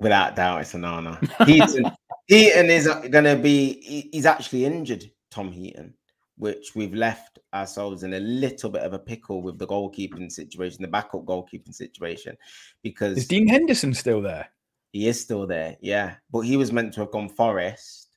Without 0.00 0.34
doubt, 0.34 0.62
it's 0.62 0.72
Onana. 0.72 1.20
Heaton, 1.46 1.88
Heaton 2.26 2.68
is 2.68 2.88
going 2.88 3.24
to 3.24 3.36
be. 3.36 4.08
He's 4.10 4.26
actually 4.26 4.64
injured, 4.64 5.08
Tom 5.30 5.52
Heaton, 5.52 5.94
which 6.36 6.74
we've 6.74 6.94
left 6.94 7.38
ourselves 7.54 8.02
in 8.02 8.14
a 8.14 8.20
little 8.20 8.70
bit 8.70 8.82
of 8.82 8.92
a 8.92 8.98
pickle 8.98 9.40
with 9.40 9.56
the 9.56 9.68
goalkeeping 9.68 10.32
situation, 10.32 10.82
the 10.82 10.88
backup 10.88 11.24
goalkeeping 11.26 11.72
situation, 11.72 12.36
because 12.82 13.18
is 13.18 13.28
Dean 13.28 13.46
Henderson 13.46 13.94
still 13.94 14.20
there? 14.20 14.48
He 14.94 15.08
is 15.08 15.20
still 15.20 15.44
there, 15.44 15.76
yeah. 15.80 16.14
But 16.30 16.42
he 16.42 16.56
was 16.56 16.70
meant 16.70 16.94
to 16.94 17.00
have 17.00 17.10
gone 17.10 17.28
Forest, 17.28 18.16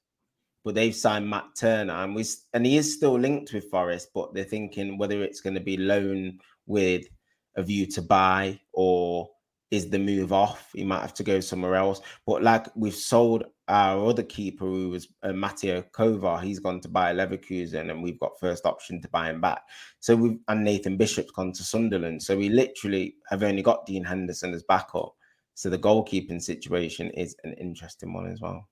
but 0.63 0.75
they've 0.75 0.95
signed 0.95 1.27
Matt 1.27 1.47
Turner, 1.59 1.91
and 2.03 2.13
we 2.13 2.23
and 2.53 2.67
he 2.67 2.77
is 2.77 2.93
still 2.93 3.17
linked 3.17 3.51
with 3.51 3.71
Forest, 3.71 4.09
but 4.13 4.35
they're 4.35 4.43
thinking 4.43 4.95
whether 4.99 5.23
it's 5.23 5.41
going 5.41 5.55
to 5.55 5.59
be 5.59 5.75
loan 5.75 6.37
with 6.67 7.07
a 7.55 7.63
view 7.63 7.87
to 7.87 8.01
buy 8.03 8.59
or 8.73 9.27
is 9.71 9.89
the 9.89 9.97
move 9.97 10.31
off. 10.31 10.69
He 10.75 10.83
might 10.83 11.01
have 11.01 11.15
to 11.15 11.23
go 11.23 11.39
somewhere 11.39 11.73
else. 11.73 11.99
But 12.27 12.43
like 12.43 12.67
we've 12.75 12.93
sold 12.93 13.45
our 13.67 14.05
other 14.05 14.21
keeper, 14.21 14.65
who 14.65 14.89
was 14.89 15.07
uh, 15.23 15.33
Mateo 15.33 15.81
Kovar, 15.81 16.43
he's 16.43 16.59
gone 16.59 16.79
to 16.81 16.87
Bayer 16.87 17.15
Leverkusen, 17.15 17.89
and 17.89 18.03
we've 18.03 18.19
got 18.19 18.39
first 18.39 18.67
option 18.67 19.01
to 19.01 19.09
buy 19.09 19.31
him 19.31 19.41
back. 19.41 19.63
So 19.99 20.15
we've 20.15 20.37
and 20.47 20.63
Nathan 20.63 20.95
Bishop's 20.95 21.31
gone 21.31 21.53
to 21.53 21.63
Sunderland. 21.63 22.21
So 22.21 22.37
we 22.37 22.49
literally 22.49 23.15
have 23.31 23.41
only 23.41 23.63
got 23.63 23.87
Dean 23.87 24.03
Henderson 24.03 24.53
as 24.53 24.61
backup. 24.61 25.15
So 25.57 25.71
the 25.71 25.79
goalkeeping 25.79 26.39
situation 26.39 27.09
is 27.09 27.35
an 27.43 27.53
interesting 27.53 28.13
one 28.13 28.27
as 28.31 28.39
well. 28.39 28.69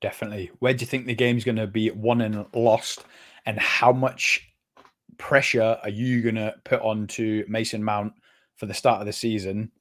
Definitely. 0.00 0.52
Where 0.60 0.72
do 0.72 0.82
you 0.82 0.86
think 0.86 1.06
the 1.06 1.16
game's 1.16 1.42
going 1.42 1.56
to 1.56 1.66
be 1.66 1.90
won 1.90 2.20
and 2.20 2.46
lost? 2.54 3.04
And 3.44 3.58
how 3.58 3.90
much 3.90 4.48
pressure 5.18 5.76
are 5.82 5.88
you 5.88 6.22
going 6.22 6.36
to 6.36 6.54
put 6.64 6.80
on 6.80 7.08
to 7.08 7.44
Mason 7.48 7.82
Mount 7.82 8.12
for 8.54 8.66
the 8.66 8.72
start 8.72 9.00
of 9.00 9.06
the 9.06 9.12
season? 9.12 9.72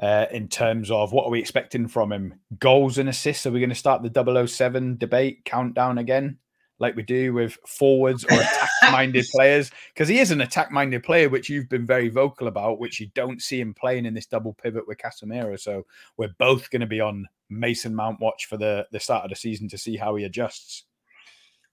Uh, 0.00 0.26
in 0.30 0.46
terms 0.46 0.88
of 0.92 1.10
what 1.10 1.26
are 1.26 1.30
we 1.30 1.40
expecting 1.40 1.88
from 1.88 2.12
him? 2.12 2.34
Goals 2.60 2.98
and 2.98 3.08
assists? 3.08 3.44
Are 3.44 3.50
we 3.50 3.58
going 3.58 3.68
to 3.70 3.74
start 3.74 4.04
the 4.04 4.46
007 4.46 4.98
debate 4.98 5.44
countdown 5.44 5.98
again? 5.98 6.38
Like 6.78 6.94
we 6.94 7.02
do 7.02 7.32
with 7.32 7.56
forwards 7.66 8.24
or 8.24 8.34
attack 8.34 8.70
minded 8.90 9.24
players 9.32 9.70
because 9.94 10.08
he 10.08 10.18
is 10.18 10.30
an 10.30 10.42
attack 10.42 10.70
minded 10.70 11.02
player, 11.02 11.28
which 11.28 11.48
you've 11.48 11.68
been 11.68 11.86
very 11.86 12.08
vocal 12.08 12.48
about, 12.48 12.78
which 12.78 13.00
you 13.00 13.06
don't 13.14 13.42
see 13.42 13.60
him 13.60 13.72
playing 13.72 14.06
in 14.06 14.14
this 14.14 14.26
double 14.26 14.52
pivot 14.54 14.86
with 14.86 14.98
Casemiro. 14.98 15.58
So 15.58 15.86
we're 16.16 16.34
both 16.38 16.70
going 16.70 16.80
to 16.80 16.86
be 16.86 17.00
on 17.00 17.26
Mason 17.48 17.94
Mount 17.94 18.20
watch 18.20 18.46
for 18.46 18.56
the, 18.56 18.86
the 18.92 19.00
start 19.00 19.24
of 19.24 19.30
the 19.30 19.36
season 19.36 19.68
to 19.68 19.78
see 19.78 19.96
how 19.96 20.16
he 20.16 20.24
adjusts. 20.24 20.84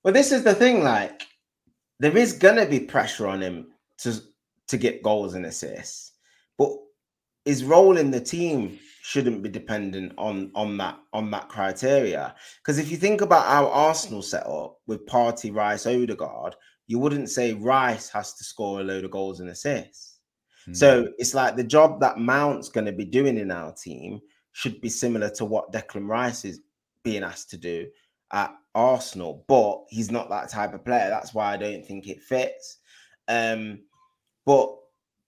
Well, 0.03 0.13
this 0.13 0.31
is 0.31 0.43
the 0.43 0.55
thing 0.55 0.83
like, 0.83 1.23
there 1.99 2.17
is 2.17 2.33
going 2.33 2.57
to 2.57 2.65
be 2.65 2.79
pressure 2.79 3.27
on 3.27 3.41
him 3.41 3.67
to, 3.99 4.19
to 4.67 4.77
get 4.77 5.03
goals 5.03 5.35
and 5.35 5.45
assists, 5.45 6.11
but 6.57 6.69
his 7.45 7.63
role 7.63 7.97
in 7.97 8.11
the 8.11 8.19
team 8.19 8.79
shouldn't 9.05 9.43
be 9.43 9.49
dependent 9.49 10.13
on 10.17 10.49
on 10.55 10.77
that 10.77 10.97
on 11.11 11.29
that 11.29 11.49
criteria. 11.49 12.33
Because 12.59 12.79
if 12.79 12.89
you 12.89 12.95
think 12.95 13.19
about 13.19 13.45
our 13.45 13.69
Arsenal 13.69 14.21
setup 14.21 14.77
with 14.87 15.05
Partey, 15.05 15.53
Rice, 15.53 15.85
Odegaard, 15.85 16.55
you 16.87 16.99
wouldn't 16.99 17.29
say 17.29 17.53
Rice 17.53 18.07
has 18.09 18.33
to 18.35 18.45
score 18.45 18.79
a 18.79 18.83
load 18.83 19.03
of 19.03 19.11
goals 19.11 19.41
and 19.41 19.49
assists. 19.49 20.19
Mm. 20.69 20.77
So 20.77 21.07
it's 21.17 21.33
like 21.33 21.57
the 21.57 21.65
job 21.65 21.99
that 21.99 22.17
Mount's 22.17 22.69
going 22.69 22.85
to 22.85 22.93
be 22.93 23.03
doing 23.03 23.37
in 23.37 23.51
our 23.51 23.73
team 23.73 24.21
should 24.53 24.79
be 24.79 24.87
similar 24.87 25.29
to 25.31 25.43
what 25.43 25.73
Declan 25.73 26.07
Rice 26.07 26.45
is 26.45 26.61
being 27.03 27.23
asked 27.23 27.49
to 27.49 27.57
do 27.57 27.87
at 28.31 28.55
Arsenal, 28.73 29.43
but 29.49 29.83
he's 29.89 30.11
not 30.11 30.29
that 30.29 30.49
type 30.49 30.73
of 30.73 30.85
player. 30.85 31.09
That's 31.09 31.33
why 31.33 31.51
I 31.51 31.57
don't 31.57 31.85
think 31.85 32.07
it 32.07 32.21
fits. 32.21 32.77
Um, 33.27 33.79
but 34.45 34.73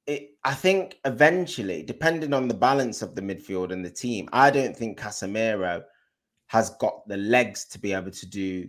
it, 0.08 0.32
I 0.44 0.54
think 0.54 1.00
eventually, 1.06 1.84
depending 1.84 2.34
on 2.34 2.48
the 2.48 2.54
balance 2.54 3.02
of 3.02 3.16
the 3.16 3.22
midfield 3.22 3.72
and 3.72 3.84
the 3.84 3.90
team, 3.90 4.30
I 4.32 4.52
don't 4.52 4.76
think 4.76 5.00
Casemiro 5.00 5.84
has 6.48 6.70
got 6.82 7.08
the 7.08 7.18
legs 7.18 7.66
to 7.66 7.80
be 7.80 7.94
able 7.94 8.12
to 8.12 8.26
do 8.28 8.68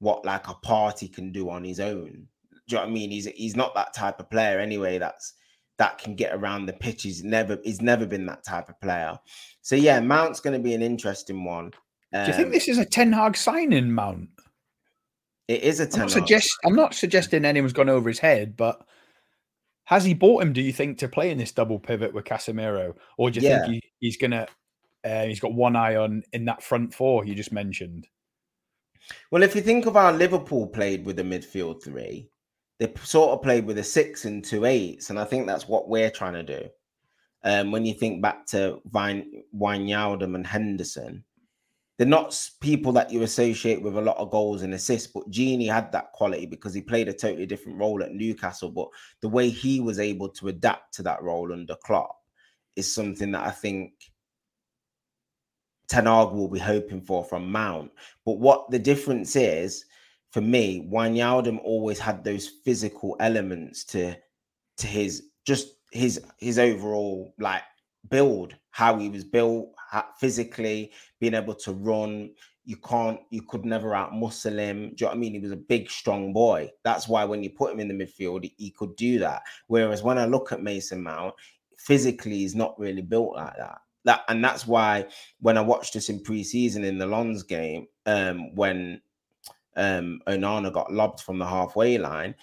what 0.00 0.24
like 0.24 0.48
a 0.48 0.54
Partey 0.54 1.12
can 1.12 1.32
do 1.32 1.48
on 1.48 1.64
his 1.64 1.80
own. 1.80 2.28
Do 2.66 2.76
you 2.76 2.76
know 2.76 2.82
what 2.82 2.88
I 2.88 2.92
mean? 2.92 3.10
He's 3.10 3.26
he's 3.26 3.56
not 3.56 3.74
that 3.74 3.94
type 3.94 4.20
of 4.20 4.30
player 4.30 4.58
anyway. 4.58 4.98
That's 4.98 5.34
that 5.78 5.98
can 5.98 6.14
get 6.14 6.34
around 6.34 6.66
the 6.66 6.72
pitch. 6.74 7.02
He's 7.02 7.24
never 7.24 7.58
he's 7.64 7.80
never 7.82 8.06
been 8.06 8.26
that 8.26 8.44
type 8.44 8.68
of 8.68 8.80
player. 8.80 9.18
So 9.62 9.76
yeah, 9.76 10.00
Mount's 10.00 10.40
going 10.40 10.56
to 10.56 10.62
be 10.62 10.74
an 10.74 10.82
interesting 10.82 11.44
one. 11.44 11.72
Um, 12.12 12.24
do 12.24 12.30
you 12.30 12.36
think 12.36 12.46
um, 12.46 12.52
this 12.52 12.68
is 12.68 12.78
a 12.78 12.84
Ten 12.84 13.12
Hag 13.12 13.36
signing, 13.36 13.90
Mount? 13.90 14.28
It 15.48 15.62
is 15.62 15.80
a 15.80 15.86
Ten. 15.86 16.02
I'm 16.02 16.06
not, 16.06 16.10
suggest, 16.10 16.50
I'm 16.64 16.76
not 16.76 16.94
suggesting 16.94 17.44
anyone's 17.44 17.72
gone 17.72 17.88
over 17.88 18.08
his 18.08 18.18
head, 18.18 18.56
but 18.56 18.86
has 19.84 20.04
he 20.04 20.14
bought 20.14 20.42
him? 20.42 20.52
Do 20.52 20.62
you 20.62 20.72
think 20.72 20.98
to 20.98 21.08
play 21.08 21.30
in 21.30 21.38
this 21.38 21.52
double 21.52 21.78
pivot 21.78 22.14
with 22.14 22.24
Casemiro, 22.24 22.94
or 23.18 23.30
do 23.30 23.40
you 23.40 23.48
yeah. 23.48 23.62
think 23.62 23.74
he, 23.74 23.82
he's 24.00 24.16
gonna? 24.16 24.46
Uh, 25.04 25.24
he's 25.24 25.40
got 25.40 25.52
one 25.52 25.76
eye 25.76 25.96
on 25.96 26.22
in 26.32 26.46
that 26.46 26.62
front 26.62 26.94
four 26.94 27.26
you 27.26 27.34
just 27.34 27.52
mentioned. 27.52 28.08
Well, 29.30 29.42
if 29.42 29.54
you 29.54 29.60
think 29.60 29.84
of 29.84 29.94
how 29.94 30.10
Liverpool 30.12 30.66
played 30.66 31.04
with 31.04 31.16
the 31.16 31.22
midfield 31.22 31.82
three, 31.82 32.30
they 32.78 32.92
sort 33.02 33.32
of 33.32 33.42
played 33.42 33.66
with 33.66 33.78
a 33.78 33.84
six 33.84 34.24
and 34.24 34.42
two 34.42 34.64
eights, 34.64 35.10
and 35.10 35.18
I 35.18 35.24
think 35.24 35.46
that's 35.46 35.68
what 35.68 35.88
we're 35.88 36.10
trying 36.10 36.34
to 36.34 36.42
do. 36.42 36.68
Um, 37.42 37.70
when 37.70 37.84
you 37.84 37.92
think 37.92 38.22
back 38.22 38.46
to 38.46 38.80
Vine, 38.86 39.42
Wijnaldum 39.54 40.34
and 40.34 40.46
Henderson, 40.46 41.22
they're 41.96 42.06
not 42.06 42.38
people 42.60 42.92
that 42.92 43.12
you 43.12 43.22
associate 43.22 43.80
with 43.80 43.96
a 43.96 44.00
lot 44.00 44.16
of 44.16 44.30
goals 44.30 44.62
and 44.62 44.74
assists, 44.74 45.06
but 45.06 45.30
Gini 45.30 45.72
had 45.72 45.92
that 45.92 46.12
quality 46.12 46.44
because 46.44 46.74
he 46.74 46.80
played 46.80 47.08
a 47.08 47.12
totally 47.12 47.46
different 47.46 47.78
role 47.78 48.02
at 48.02 48.12
Newcastle. 48.12 48.70
But 48.70 48.88
the 49.20 49.28
way 49.28 49.48
he 49.48 49.80
was 49.80 50.00
able 50.00 50.28
to 50.30 50.48
adapt 50.48 50.94
to 50.94 51.02
that 51.04 51.22
role 51.22 51.52
under 51.52 51.76
Klopp 51.84 52.16
is 52.74 52.92
something 52.92 53.30
that 53.32 53.46
I 53.46 53.50
think 53.50 53.92
Ten 55.88 56.06
Hag 56.06 56.32
will 56.32 56.48
be 56.48 56.58
hoping 56.58 57.00
for 57.00 57.22
from 57.24 57.52
Mount. 57.52 57.92
But 58.24 58.38
what 58.38 58.70
the 58.70 58.78
difference 58.78 59.36
is 59.36 59.84
for 60.32 60.40
me, 60.40 60.88
Wijnaldum 60.92 61.60
always 61.62 62.00
had 62.00 62.24
those 62.24 62.48
physical 62.64 63.16
elements 63.20 63.84
to 63.84 64.16
to 64.78 64.86
his 64.88 65.28
just 65.46 65.76
his 65.92 66.20
his 66.38 66.58
overall 66.58 67.32
like 67.38 67.62
build, 68.10 68.54
how 68.70 68.98
he 68.98 69.08
was 69.08 69.24
built 69.24 69.70
physically, 70.18 70.92
being 71.20 71.34
able 71.34 71.54
to 71.54 71.72
run. 71.72 72.30
You 72.64 72.76
can't, 72.76 73.20
you 73.30 73.42
could 73.42 73.64
never 73.64 73.90
outmuscle 73.90 74.58
him. 74.58 74.78
Do 74.78 74.84
you 74.84 74.96
know 75.00 75.08
what 75.08 75.16
I 75.16 75.18
mean? 75.18 75.34
He 75.34 75.38
was 75.38 75.52
a 75.52 75.56
big, 75.56 75.90
strong 75.90 76.32
boy. 76.32 76.70
That's 76.82 77.08
why 77.08 77.24
when 77.24 77.42
you 77.42 77.50
put 77.50 77.72
him 77.72 77.80
in 77.80 77.88
the 77.88 77.94
midfield, 77.94 78.44
he, 78.44 78.54
he 78.56 78.70
could 78.70 78.96
do 78.96 79.18
that. 79.18 79.42
Whereas 79.66 80.02
when 80.02 80.18
I 80.18 80.24
look 80.24 80.50
at 80.50 80.62
Mason 80.62 81.02
Mount, 81.02 81.34
physically, 81.78 82.38
he's 82.38 82.54
not 82.54 82.78
really 82.78 83.02
built 83.02 83.36
like 83.36 83.56
that. 83.58 83.78
That 84.04 84.22
and 84.28 84.44
that's 84.44 84.66
why 84.66 85.06
when 85.40 85.56
I 85.56 85.62
watched 85.62 85.94
this 85.94 86.10
in 86.10 86.20
preseason 86.20 86.84
in 86.84 86.98
the 86.98 87.06
Lens 87.06 87.42
game, 87.42 87.86
um, 88.06 88.54
when 88.54 89.00
um 89.76 90.20
Onana 90.26 90.72
got 90.72 90.92
lobbed 90.92 91.20
from 91.20 91.38
the 91.38 91.46
halfway 91.46 91.98
line, 91.98 92.34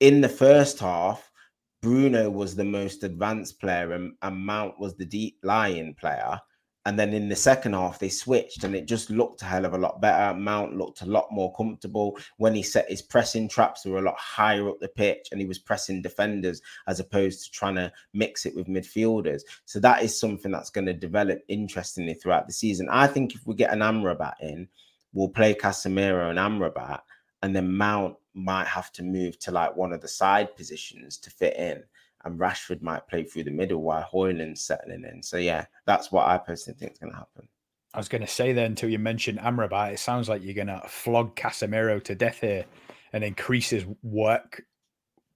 in 0.00 0.20
the 0.20 0.28
first 0.28 0.78
half, 0.78 1.30
Bruno 1.80 2.28
was 2.28 2.56
the 2.56 2.64
most 2.64 3.04
advanced 3.04 3.60
player 3.60 3.92
and, 3.92 4.14
and 4.22 4.36
Mount 4.36 4.78
was 4.80 4.96
the 4.96 5.04
deep 5.04 5.38
lying 5.42 5.94
player. 5.94 6.40
And 6.86 6.98
then 6.98 7.12
in 7.12 7.28
the 7.28 7.36
second 7.36 7.74
half, 7.74 7.98
they 7.98 8.08
switched 8.08 8.64
and 8.64 8.74
it 8.74 8.88
just 8.88 9.10
looked 9.10 9.42
a 9.42 9.44
hell 9.44 9.66
of 9.66 9.74
a 9.74 9.78
lot 9.78 10.00
better. 10.00 10.34
Mount 10.34 10.74
looked 10.74 11.02
a 11.02 11.06
lot 11.06 11.26
more 11.30 11.52
comfortable. 11.54 12.18
When 12.38 12.54
he 12.54 12.62
set 12.62 12.88
his 12.88 13.02
pressing 13.02 13.46
traps, 13.46 13.82
they 13.82 13.90
were 13.90 13.98
a 13.98 14.02
lot 14.02 14.18
higher 14.18 14.66
up 14.68 14.80
the 14.80 14.88
pitch 14.88 15.28
and 15.30 15.38
he 15.38 15.46
was 15.46 15.58
pressing 15.58 16.00
defenders 16.00 16.62
as 16.86 16.98
opposed 16.98 17.44
to 17.44 17.50
trying 17.50 17.74
to 17.74 17.92
mix 18.14 18.46
it 18.46 18.56
with 18.56 18.68
midfielders. 18.68 19.42
So 19.66 19.80
that 19.80 20.02
is 20.02 20.18
something 20.18 20.50
that's 20.50 20.70
going 20.70 20.86
to 20.86 20.94
develop 20.94 21.40
interestingly 21.48 22.14
throughout 22.14 22.46
the 22.46 22.54
season. 22.54 22.88
I 22.90 23.06
think 23.06 23.34
if 23.34 23.46
we 23.46 23.54
get 23.54 23.72
an 23.72 23.80
Amrabat 23.80 24.34
in, 24.40 24.66
we'll 25.12 25.28
play 25.28 25.54
Casemiro 25.54 26.30
and 26.30 26.38
Amrabat, 26.38 27.00
and 27.42 27.54
then 27.54 27.76
Mount 27.76 28.16
might 28.34 28.66
have 28.66 28.92
to 28.92 29.02
move 29.02 29.38
to 29.40 29.50
like 29.50 29.76
one 29.76 29.92
of 29.92 30.00
the 30.00 30.08
side 30.08 30.54
positions 30.56 31.18
to 31.18 31.30
fit 31.30 31.56
in 31.56 31.82
and 32.24 32.38
Rashford 32.38 32.82
might 32.82 33.06
play 33.08 33.24
through 33.24 33.44
the 33.44 33.50
middle 33.50 33.82
while 33.82 34.06
Højlund's 34.12 34.60
settling 34.60 35.04
in. 35.04 35.22
So 35.22 35.36
yeah, 35.36 35.66
that's 35.86 36.10
what 36.10 36.26
I 36.26 36.38
personally 36.38 36.78
think 36.78 36.92
is 36.92 36.98
going 36.98 37.12
to 37.12 37.18
happen. 37.18 37.48
I 37.94 37.98
was 37.98 38.08
going 38.08 38.22
to 38.22 38.28
say 38.28 38.52
there 38.52 38.66
until 38.66 38.90
you 38.90 38.98
mentioned 38.98 39.38
Amrabat, 39.38 39.94
it 39.94 39.98
sounds 39.98 40.28
like 40.28 40.42
you're 40.42 40.54
going 40.54 40.66
to 40.66 40.82
flog 40.88 41.36
Casemiro 41.36 42.02
to 42.04 42.14
death 42.14 42.40
here 42.40 42.64
and 43.12 43.24
increase 43.24 43.70
his 43.70 43.86
work 44.02 44.62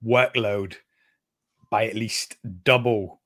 workload 0.04 0.74
by 1.70 1.86
at 1.86 1.94
least 1.94 2.36
double. 2.64 3.21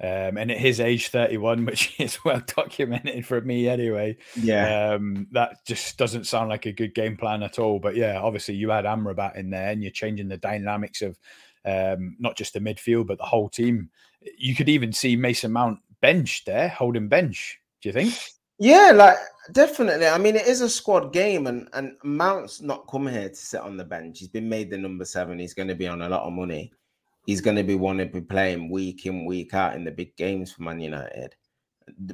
Um, 0.00 0.36
and 0.38 0.50
at 0.50 0.58
his 0.58 0.80
age, 0.80 1.08
31, 1.08 1.64
which 1.66 1.98
is 1.98 2.24
well 2.24 2.42
documented 2.46 3.26
for 3.26 3.40
me 3.40 3.68
anyway. 3.68 4.16
Yeah. 4.36 4.90
Um, 4.94 5.26
that 5.32 5.64
just 5.66 5.96
doesn't 5.96 6.26
sound 6.26 6.48
like 6.48 6.66
a 6.66 6.72
good 6.72 6.94
game 6.94 7.16
plan 7.16 7.42
at 7.42 7.58
all. 7.58 7.78
But 7.78 7.96
yeah, 7.96 8.20
obviously 8.20 8.54
you 8.54 8.70
had 8.70 8.84
Amrabat 8.84 9.36
in 9.36 9.50
there 9.50 9.70
and 9.70 9.82
you're 9.82 9.92
changing 9.92 10.28
the 10.28 10.36
dynamics 10.36 11.02
of 11.02 11.18
um, 11.64 12.16
not 12.18 12.36
just 12.36 12.52
the 12.52 12.60
midfield, 12.60 13.06
but 13.06 13.18
the 13.18 13.24
whole 13.24 13.48
team. 13.48 13.90
You 14.38 14.54
could 14.54 14.68
even 14.68 14.92
see 14.92 15.16
Mason 15.16 15.52
Mount 15.52 15.78
bench 16.00 16.44
there, 16.44 16.68
holding 16.68 17.08
bench. 17.08 17.58
Do 17.80 17.88
you 17.88 17.92
think? 17.92 18.14
Yeah, 18.58 18.92
like 18.94 19.16
definitely. 19.52 20.06
I 20.06 20.18
mean, 20.18 20.36
it 20.36 20.46
is 20.46 20.60
a 20.60 20.68
squad 20.68 21.12
game, 21.12 21.46
and 21.46 21.68
and 21.72 21.96
Mount's 22.04 22.62
not 22.62 22.86
come 22.88 23.06
here 23.06 23.28
to 23.28 23.34
sit 23.34 23.60
on 23.60 23.76
the 23.76 23.84
bench. 23.84 24.20
He's 24.20 24.28
been 24.28 24.48
made 24.48 24.70
the 24.70 24.78
number 24.78 25.04
seven. 25.04 25.38
He's 25.38 25.54
going 25.54 25.68
to 25.68 25.74
be 25.74 25.88
on 25.88 26.02
a 26.02 26.08
lot 26.08 26.22
of 26.22 26.32
money. 26.32 26.72
He's 27.26 27.40
going 27.40 27.56
to 27.56 27.62
be 27.62 27.74
one 27.74 27.98
to 27.98 28.06
be 28.06 28.20
playing 28.20 28.70
week 28.70 29.06
in 29.06 29.24
week 29.24 29.54
out 29.54 29.74
in 29.74 29.84
the 29.84 29.90
big 29.90 30.16
games 30.16 30.52
for 30.52 30.62
Man 30.62 30.80
United, 30.80 31.34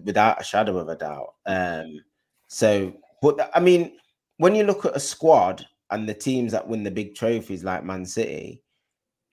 without 0.04 0.40
a 0.40 0.44
shadow 0.44 0.78
of 0.78 0.88
a 0.88 0.96
doubt. 0.96 1.34
Um, 1.46 2.00
so, 2.48 2.92
but 3.22 3.50
I 3.54 3.60
mean, 3.60 3.98
when 4.38 4.54
you 4.54 4.64
look 4.64 4.84
at 4.84 4.96
a 4.96 5.00
squad 5.00 5.66
and 5.90 6.08
the 6.08 6.14
teams 6.14 6.52
that 6.52 6.66
win 6.66 6.82
the 6.82 6.90
big 6.90 7.14
trophies 7.14 7.64
like 7.64 7.84
Man 7.84 8.06
City, 8.06 8.62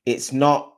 it's 0.06 0.32
not 0.32 0.74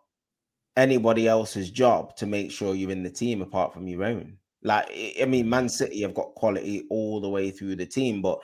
anybody 0.76 1.28
else's 1.28 1.72
job 1.72 2.16
to 2.18 2.26
make 2.26 2.52
sure 2.52 2.76
you're 2.76 2.92
in 2.92 3.04
the 3.04 3.10
team 3.10 3.42
apart 3.42 3.74
from 3.74 3.88
your 3.88 4.04
own. 4.04 4.38
Like, 4.64 4.90
I 5.22 5.26
mean, 5.26 5.50
Man 5.50 5.70
City 5.70 6.02
have 6.02 6.14
got 6.14 6.36
quality 6.36 6.86
all 6.90 7.22
the 7.22 7.30
way 7.30 7.52
through 7.52 7.76
the 7.76 7.86
team, 7.86 8.22
but 8.22 8.40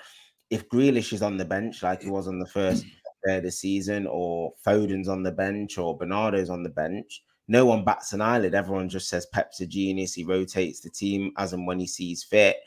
if 0.49 0.69
Grealish 0.69 1.11
is 1.11 1.21
on 1.21 1.37
the 1.37 1.45
bench 1.45 1.83
like 1.83 2.03
he 2.03 2.09
was 2.09 2.27
on 2.27 2.39
the 2.39 2.47
first 2.47 2.85
the 3.25 3.51
season, 3.51 4.07
or 4.07 4.53
Foden's 4.63 5.07
on 5.07 5.23
the 5.23 5.31
bench, 5.31 5.77
or 5.77 5.97
Bernardo's 5.97 6.49
on 6.49 6.63
the 6.63 6.69
bench, 6.69 7.23
no 7.47 7.65
one 7.65 7.85
bats 7.85 8.13
an 8.13 8.21
eyelid. 8.21 8.55
Everyone 8.55 8.89
just 8.89 9.09
says 9.09 9.27
Pep's 9.27 9.61
a 9.61 9.67
genius. 9.67 10.13
He 10.13 10.23
rotates 10.23 10.79
the 10.79 10.89
team 10.89 11.31
as 11.37 11.53
and 11.53 11.67
when 11.67 11.79
he 11.79 11.87
sees 11.87 12.23
fit. 12.23 12.57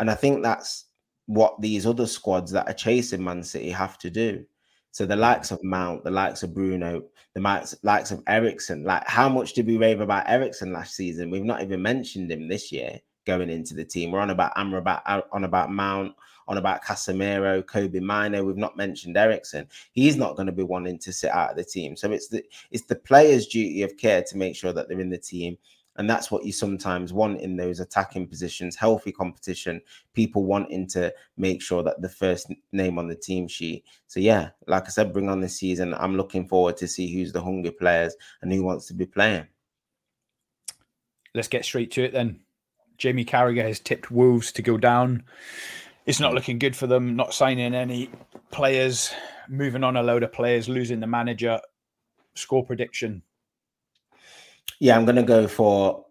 And 0.00 0.10
I 0.10 0.14
think 0.14 0.42
that's 0.42 0.86
what 1.26 1.60
these 1.60 1.86
other 1.86 2.06
squads 2.06 2.52
that 2.52 2.68
are 2.68 2.74
chasing 2.74 3.22
Man 3.22 3.42
City 3.42 3.70
have 3.70 3.98
to 3.98 4.10
do. 4.10 4.44
So 4.90 5.06
the 5.06 5.16
likes 5.16 5.50
of 5.50 5.62
Mount, 5.62 6.04
the 6.04 6.10
likes 6.10 6.42
of 6.42 6.54
Bruno, 6.54 7.02
the 7.34 7.40
likes, 7.40 7.74
likes 7.82 8.10
of 8.10 8.22
Eriksen, 8.26 8.84
like 8.84 9.06
how 9.06 9.28
much 9.28 9.52
did 9.52 9.66
we 9.66 9.76
rave 9.76 10.00
about 10.00 10.28
Eriksen 10.28 10.72
last 10.72 10.94
season? 10.94 11.30
We've 11.30 11.44
not 11.44 11.62
even 11.62 11.82
mentioned 11.82 12.30
him 12.30 12.48
this 12.48 12.72
year 12.72 12.98
going 13.26 13.50
into 13.50 13.74
the 13.74 13.84
team. 13.84 14.10
We're 14.10 14.20
on 14.20 14.30
about 14.30 14.56
Amrabat, 14.56 15.02
uh, 15.06 15.20
on 15.32 15.44
about 15.44 15.70
Mount, 15.70 16.14
on 16.48 16.58
about 16.58 16.82
Casemiro, 16.82 17.64
Kobbie 17.64 18.00
Mainoo. 18.00 18.44
We've 18.44 18.56
not 18.56 18.76
mentioned 18.76 19.16
Eriksen. 19.16 19.68
He's 19.92 20.16
not 20.16 20.34
going 20.34 20.46
to 20.46 20.52
be 20.52 20.64
wanting 20.64 20.98
to 20.98 21.12
sit 21.12 21.30
out 21.30 21.50
of 21.50 21.56
the 21.56 21.64
team. 21.64 21.94
So 21.94 22.10
it's 22.10 22.28
the 22.28 22.42
it's 22.70 22.86
the 22.86 22.96
player's 22.96 23.46
duty 23.46 23.82
of 23.82 23.96
care 23.96 24.22
to 24.24 24.36
make 24.36 24.56
sure 24.56 24.72
that 24.72 24.88
they're 24.88 25.00
in 25.00 25.10
the 25.10 25.18
team 25.18 25.56
and 25.98 26.08
that's 26.08 26.30
what 26.30 26.44
you 26.44 26.52
sometimes 26.52 27.12
want 27.12 27.40
in 27.40 27.56
those 27.56 27.80
attacking 27.80 28.28
positions, 28.28 28.76
healthy 28.76 29.10
competition, 29.10 29.82
people 30.14 30.44
wanting 30.44 30.86
to 30.86 31.12
make 31.36 31.60
sure 31.60 31.82
that 31.82 32.00
the 32.00 32.08
first 32.08 32.52
name 32.70 33.00
on 33.00 33.08
the 33.08 33.16
team 33.16 33.48
sheet. 33.48 33.84
So 34.06 34.20
yeah, 34.20 34.50
like 34.68 34.84
I 34.84 34.90
said, 34.90 35.12
bring 35.12 35.28
on 35.28 35.40
the 35.40 35.48
season. 35.48 35.92
I'm 35.94 36.16
looking 36.16 36.46
forward 36.46 36.76
to 36.78 36.86
see 36.86 37.12
who's 37.12 37.32
the 37.32 37.42
hungry 37.42 37.72
players 37.72 38.14
and 38.42 38.52
who 38.52 38.62
wants 38.62 38.86
to 38.86 38.94
be 38.94 39.06
playing. 39.06 39.48
Let's 41.34 41.48
get 41.48 41.64
straight 41.64 41.90
to 41.92 42.04
it 42.04 42.12
then. 42.12 42.40
Jamie 42.96 43.24
Carragher 43.24 43.66
has 43.66 43.80
tipped 43.80 44.10
Wolves 44.10 44.52
to 44.52 44.62
go 44.62 44.76
down. 44.76 45.24
It's 46.08 46.20
not 46.20 46.34
looking 46.34 46.58
good 46.58 46.74
for 46.74 46.88
them, 46.88 47.14
not 47.14 47.34
signing 47.34 47.74
any 47.74 48.10
players, 48.50 49.12
moving 49.48 49.84
on 49.84 49.96
a 49.96 50.02
load 50.02 50.24
of 50.24 50.32
players, 50.32 50.68
losing 50.68 50.98
the 50.98 51.06
manager. 51.06 51.60
Score 52.34 52.64
prediction 52.64 53.22
yeah, 54.80 54.96
I'm 54.96 55.04
going 55.04 55.16
to 55.16 55.22
go 55.22 55.48
for 55.48 56.04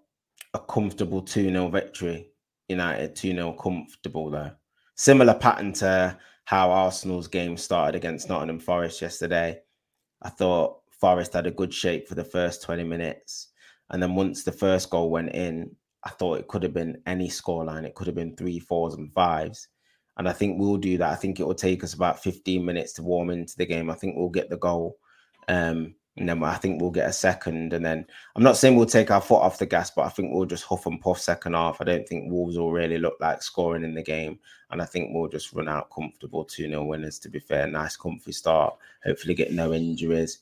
a 0.53 0.59
comfortable 0.59 1.21
2 1.21 1.49
0 1.49 1.69
victory. 1.69 2.29
United 2.67 3.15
2 3.15 3.31
0 3.31 3.53
comfortable, 3.53 4.29
though. 4.29 4.51
Similar 4.95 5.35
pattern 5.35 5.73
to 5.73 6.17
how 6.45 6.71
Arsenal's 6.71 7.27
game 7.27 7.57
started 7.57 7.95
against 7.95 8.29
Nottingham 8.29 8.59
Forest 8.59 9.01
yesterday. 9.01 9.59
I 10.21 10.29
thought 10.29 10.79
Forest 10.89 11.33
had 11.33 11.47
a 11.47 11.51
good 11.51 11.73
shape 11.73 12.07
for 12.07 12.15
the 12.15 12.23
first 12.23 12.63
20 12.63 12.83
minutes. 12.83 13.49
And 13.89 14.01
then 14.01 14.15
once 14.15 14.43
the 14.43 14.51
first 14.51 14.89
goal 14.89 15.09
went 15.09 15.33
in, 15.33 15.73
I 16.03 16.09
thought 16.09 16.39
it 16.39 16.47
could 16.47 16.63
have 16.63 16.73
been 16.73 17.01
any 17.05 17.29
scoreline. 17.29 17.85
It 17.85 17.95
could 17.95 18.07
have 18.07 18.15
been 18.15 18.35
three, 18.35 18.59
fours, 18.59 18.95
and 18.95 19.13
fives. 19.13 19.67
And 20.17 20.27
I 20.27 20.33
think 20.33 20.59
we'll 20.59 20.77
do 20.77 20.97
that. 20.97 21.11
I 21.11 21.15
think 21.15 21.39
it 21.39 21.47
will 21.47 21.55
take 21.55 21.83
us 21.83 21.93
about 21.93 22.21
15 22.21 22.65
minutes 22.65 22.93
to 22.93 23.03
warm 23.03 23.29
into 23.29 23.55
the 23.55 23.65
game. 23.65 23.89
I 23.89 23.95
think 23.95 24.15
we'll 24.15 24.29
get 24.29 24.49
the 24.49 24.57
goal. 24.57 24.97
Um, 25.47 25.95
and 26.17 26.27
then 26.27 26.43
I 26.43 26.55
think 26.55 26.81
we'll 26.81 26.89
get 26.89 27.09
a 27.09 27.13
second. 27.13 27.73
And 27.73 27.85
then 27.85 28.05
I'm 28.35 28.43
not 28.43 28.57
saying 28.57 28.75
we'll 28.75 28.87
take 28.87 29.11
our 29.11 29.21
foot 29.21 29.41
off 29.41 29.59
the 29.59 29.67
gas, 29.67 29.91
but 29.91 30.05
I 30.05 30.09
think 30.09 30.33
we'll 30.33 30.47
just 30.47 30.63
huff 30.63 30.87
and 30.87 30.99
puff 30.99 31.19
second 31.19 31.53
half. 31.53 31.79
I 31.79 31.83
don't 31.83 32.07
think 32.07 32.31
Wolves 32.31 32.57
will 32.57 32.71
really 32.71 32.97
look 32.97 33.17
like 33.19 33.43
scoring 33.43 33.83
in 33.83 33.93
the 33.93 34.01
game. 34.01 34.39
And 34.71 34.81
I 34.81 34.85
think 34.85 35.11
we'll 35.13 35.29
just 35.29 35.53
run 35.53 35.69
out 35.69 35.91
comfortable 35.91 36.43
2 36.43 36.67
0 36.67 36.83
winners, 36.83 37.19
to 37.19 37.29
be 37.29 37.39
fair. 37.39 37.67
Nice, 37.67 37.95
comfy 37.95 38.31
start. 38.31 38.75
Hopefully, 39.05 39.35
get 39.35 39.53
no 39.53 39.73
injuries. 39.73 40.39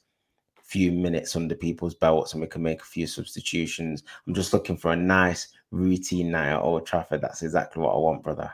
Few 0.63 0.91
minutes 0.91 1.35
under 1.35 1.53
people's 1.53 1.93
belts, 1.93 2.33
and 2.33 2.41
we 2.41 2.47
can 2.47 2.63
make 2.63 2.81
a 2.81 2.85
few 2.85 3.05
substitutions. 3.05 4.03
I'm 4.25 4.33
just 4.33 4.53
looking 4.53 4.77
for 4.77 4.93
a 4.93 4.95
nice 4.95 5.49
routine 5.69 6.31
night 6.31 6.53
at 6.53 6.61
Old 6.61 6.87
Trafford. 6.87 7.21
That's 7.21 7.43
exactly 7.43 7.83
what 7.83 7.93
I 7.93 7.97
want, 7.97 8.23
brother. 8.23 8.51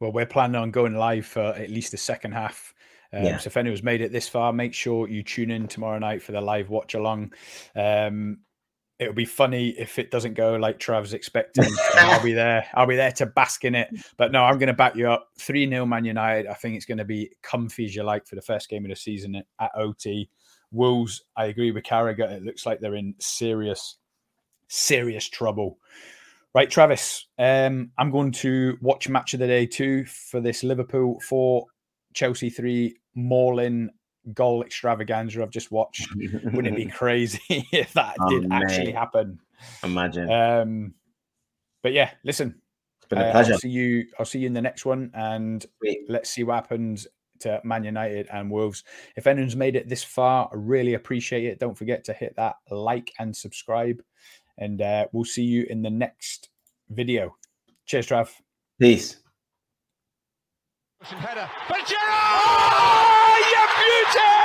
Well, 0.00 0.12
we're 0.12 0.26
planning 0.26 0.56
on 0.56 0.70
going 0.70 0.94
live 0.94 1.26
for 1.26 1.42
at 1.42 1.70
least 1.70 1.92
the 1.92 1.98
second 1.98 2.32
half 2.32 2.74
um, 3.12 3.24
yeah. 3.24 3.38
So 3.38 3.48
if 3.48 3.56
anyone's 3.56 3.82
made 3.82 4.00
it 4.00 4.12
this 4.12 4.28
far, 4.28 4.52
make 4.52 4.74
sure 4.74 5.08
you 5.08 5.22
tune 5.22 5.50
in 5.50 5.68
tomorrow 5.68 5.98
night 5.98 6.22
for 6.22 6.32
the 6.32 6.40
live 6.40 6.70
watch 6.70 6.94
along. 6.94 7.32
Um, 7.74 8.38
it'll 8.98 9.14
be 9.14 9.24
funny 9.24 9.70
if 9.70 9.98
it 9.98 10.10
doesn't 10.10 10.34
go 10.34 10.56
like 10.56 10.78
Trav's 10.78 11.14
expecting. 11.14 11.64
I'll 11.94 12.22
be 12.22 12.32
there. 12.32 12.66
I'll 12.74 12.86
be 12.86 12.96
there 12.96 13.12
to 13.12 13.26
bask 13.26 13.64
in 13.64 13.74
it. 13.74 13.88
But 14.16 14.30
no, 14.32 14.44
I'm 14.44 14.58
going 14.58 14.68
to 14.68 14.74
back 14.74 14.94
you 14.94 15.10
up. 15.10 15.28
3 15.38 15.68
0 15.68 15.86
Man 15.86 16.04
United. 16.04 16.46
I 16.46 16.54
think 16.54 16.76
it's 16.76 16.86
going 16.86 16.98
to 16.98 17.04
be 17.04 17.30
comfy 17.42 17.86
as 17.86 17.96
you 17.96 18.04
like 18.04 18.26
for 18.26 18.36
the 18.36 18.42
first 18.42 18.68
game 18.68 18.84
of 18.84 18.90
the 18.90 18.96
season 18.96 19.42
at 19.58 19.70
OT. 19.74 20.28
Wolves, 20.70 21.24
I 21.36 21.46
agree 21.46 21.72
with 21.72 21.82
Carragher. 21.82 22.30
It 22.30 22.44
looks 22.44 22.64
like 22.64 22.78
they're 22.78 22.94
in 22.94 23.16
serious, 23.18 23.96
serious 24.68 25.28
trouble. 25.28 25.78
Right, 26.52 26.68
Travis, 26.68 27.28
um, 27.38 27.92
I'm 27.96 28.10
going 28.10 28.32
to 28.32 28.76
watch 28.80 29.08
match 29.08 29.34
of 29.34 29.40
the 29.40 29.46
day 29.46 29.66
too 29.66 30.04
for 30.04 30.40
this 30.40 30.64
Liverpool 30.64 31.20
4, 31.20 31.64
Chelsea 32.12 32.50
3 32.50 32.96
mauling 33.14 33.90
goal 34.34 34.62
extravaganza 34.62 35.42
I've 35.42 35.50
just 35.50 35.70
watched. 35.70 36.08
Wouldn't 36.16 36.66
it 36.66 36.76
be 36.76 36.86
crazy 36.90 37.40
if 37.72 37.92
that 37.92 38.16
oh, 38.20 38.30
did 38.30 38.48
man. 38.48 38.62
actually 38.62 38.92
happen? 38.92 39.38
Imagine. 39.84 40.30
Um, 40.30 40.94
but 41.82 41.92
yeah, 41.92 42.10
listen. 42.24 42.60
It's 42.98 43.08
been 43.08 43.18
a 43.18 43.26
uh, 43.26 43.32
pleasure. 43.32 43.52
I'll 43.54 43.58
see 43.58 43.68
you. 43.68 44.06
I'll 44.18 44.26
see 44.26 44.40
you 44.40 44.46
in 44.46 44.52
the 44.52 44.60
next 44.60 44.84
one, 44.84 45.10
and 45.14 45.64
Sweet. 45.78 46.00
let's 46.08 46.30
see 46.30 46.44
what 46.44 46.56
happens 46.56 47.06
to 47.40 47.60
Man 47.64 47.84
United 47.84 48.28
and 48.32 48.50
Wolves. 48.50 48.84
If 49.16 49.26
anyone's 49.26 49.56
made 49.56 49.76
it 49.76 49.88
this 49.88 50.04
far, 50.04 50.48
I 50.52 50.56
really 50.56 50.94
appreciate 50.94 51.44
it. 51.44 51.58
Don't 51.58 51.76
forget 51.76 52.04
to 52.04 52.12
hit 52.12 52.34
that 52.36 52.56
like 52.70 53.12
and 53.18 53.34
subscribe, 53.34 54.02
and 54.60 54.80
uh, 54.80 55.06
we'll 55.12 55.24
see 55.24 55.42
you 55.42 55.66
in 55.68 55.82
the 55.82 55.90
next 55.90 56.50
video. 56.88 57.36
Cheers, 57.86 58.06
Trav. 58.06 58.30
Peace. 58.78 59.16
Header. 61.02 61.48
But 61.66 61.78
Gerrard! 61.86 61.96
Oh, 62.04 63.36
you 63.50 64.12
beauty! 64.12 64.39